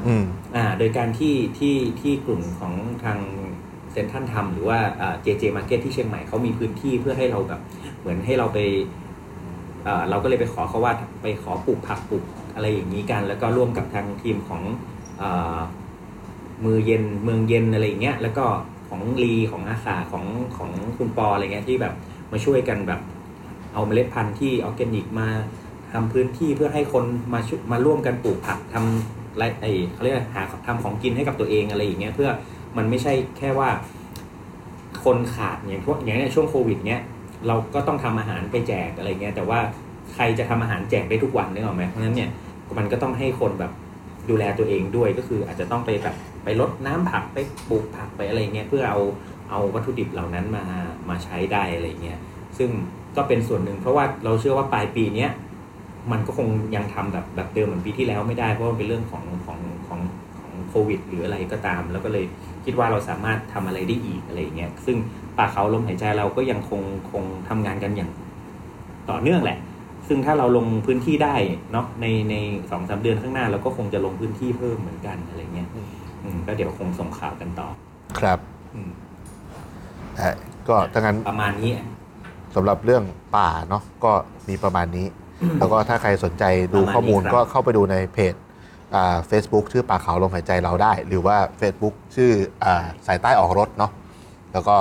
[0.07, 0.23] อืม
[0.55, 2.73] อ่าโดยการที่ที่ที่กลุ่มของ
[3.03, 3.19] ทาง
[3.91, 4.79] เซ็นทรัลทำหรือว่า
[5.21, 7.61] JJ Market ที่เชียงใหม่เขามีพื้นที่เพื่อให้เราแบบ
[7.99, 8.59] เหมือนให้เราไป
[9.83, 12.23] เอ่อเราก็เลยไปขอเขาว่าไปขอปลูกผักปลูก
[12.55, 14.61] อะไรอย่างนี้กัน แล้วก็ร่วมกับทางทีมของ
[15.17, 15.59] เอ่อ
[16.65, 18.45] มือเย็นเมืองเย็นอะไรอย่างเงี้ยแล้วก็
[18.89, 20.25] ของลีของอาสาของ
[20.57, 21.93] ของคุณปออะไรเงี้ยที่แบบ
[22.31, 23.01] มาช่วยกันแบบ
[23.73, 25.27] เอาเมล็ดพันธุ์ที่ออร์แกนิกมา
[25.93, 32.29] ทำพื้นที่เพื่อให้คนมาชุมาร่วมกันปลูกผักทำไรไอเขาเรียกหาทำของกินให้กับตัวเองอะไรอย่างเงี้ยเพื่อ
[32.77, 33.69] มันไม่ใช่แค่ว่า
[35.03, 37.01] คนขาดอย่างพวกอย่างเนี้ยช่วงโควิดเนี้ย
[37.47, 39.59] เราก็ต้องทำอาหารไปแจกอะไรเงี้ยแต่ว่า
[40.13, 42.29] ใครจะทำอาหารแจกได้ทุกวันนึกออกไหมเพราะฉะนั้นเนี่ย
[42.77, 43.71] มันก็ต้องให้คนแบบ
[44.29, 47.37] ดูแลตัวเองด้วยก็คืออาจจะต้องไปแบบไปลดน้ำผักไป
[47.69, 48.99] ปลูกผักไปอะไรเงี้ยเพื่อเอา
[49.49, 50.63] เอาวัตถุดิบเหล่านั้นมา
[51.09, 52.19] มาใช้ได้อะไรเงี้ย
[52.57, 52.69] ซึ่ง
[53.17, 55.31] ก็เป็นส่วนหนึ่งเพราะว่าเราเชื่อว่าปลายปีเนี้ย
[56.11, 59.99] มันก็คงยังทำแบบแบบเดิมเหมือนปีที่แล้วไม่ได้เพราะว่ามันเป็นเรื่องของของของ
[60.39, 62.25] ของโควิด หรืออะไรก็ตาม แล้วก็เลย
[62.65, 64.97] คิดว่าเราสามารถทำอะไรได้อีกอะไรเงี้ยซึ่ง
[65.37, 66.81] ป่าเขาลมหายใจเราก็ยังคง
[67.11, 68.11] คงทำงานกันอย่าง
[69.09, 69.57] ต่อเนื่องแหละ
[70.07, 71.35] ซึ่งถ้าเราลงพื้นที่ได้
[71.71, 72.35] เนาะในใน
[72.71, 75.67] สองสามเดือนข้างหน้าเราก็คงจะลงพื้นที่เพิ่มเหมือนกันอะไรเงี้ย
[76.23, 77.67] อืมก็เดี๋ยวคงส่งข่าวกันต่อ
[78.19, 78.39] ครับ
[78.75, 78.91] อืม
[80.19, 80.35] อะ
[80.69, 81.71] ก็ถ้างั้นประมาณนี้
[82.55, 83.03] สำหรับเรื่อง
[83.37, 84.11] ป่าเนาะก็
[84.49, 85.05] มีประมาณนี้
[85.59, 88.33] แล้วก็ถ้าใครสนใจดูประมาณนี้ข้อมูลครับก็เข้าไปดูในเพจ
[88.95, 92.31] อ่า Facebook ชื่อป่าเขาลมหายใจเราได้ หรือว่า Facebook ชื่อ
[92.63, 93.91] อาสายใต้ออกรถเนาะ
[94.53, 94.75] แล้วก็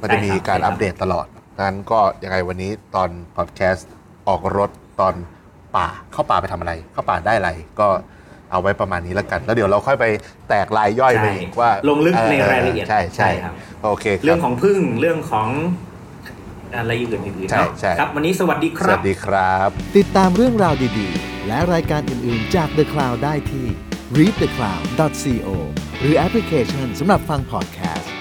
[0.00, 1.26] มันจะมีการอัปเดตตลอด
[1.56, 3.90] ดังนั้นก็ยังไงวันนี้ตอนพอดแคสต์
[4.28, 4.70] ออกรถ
[5.00, 5.14] ตอน
[5.76, 7.88] ป่าเข้าป่าไปทำอะไร เข้าป่าได้อะไรก็
[8.50, 10.04] เอาไว้ประมาณนี้แล้วกัน แล้วเดี๋ยวเราค่อยไป
[10.48, 15.48] แตกลายย่อยไปใช่อีกว่า ลงลึกในออรายละเอียดใช่ใช่ครับโอเคคเรื่รัอบงของพึ่งเรื่องของ
[16.76, 23.66] อะไรอื่นๆใช่เนาะใช่ครับ วันนี้สวัสดีคสรัวับสดีครับ ติดตามเรื่องราวดีๆ และรายการอื่นๆจาก The Cloud ได้ที่
[24.18, 25.48] readthecloud.co
[26.00, 28.13] หรือแอปพลิเคชันสำหรับฟังพอดแคสต์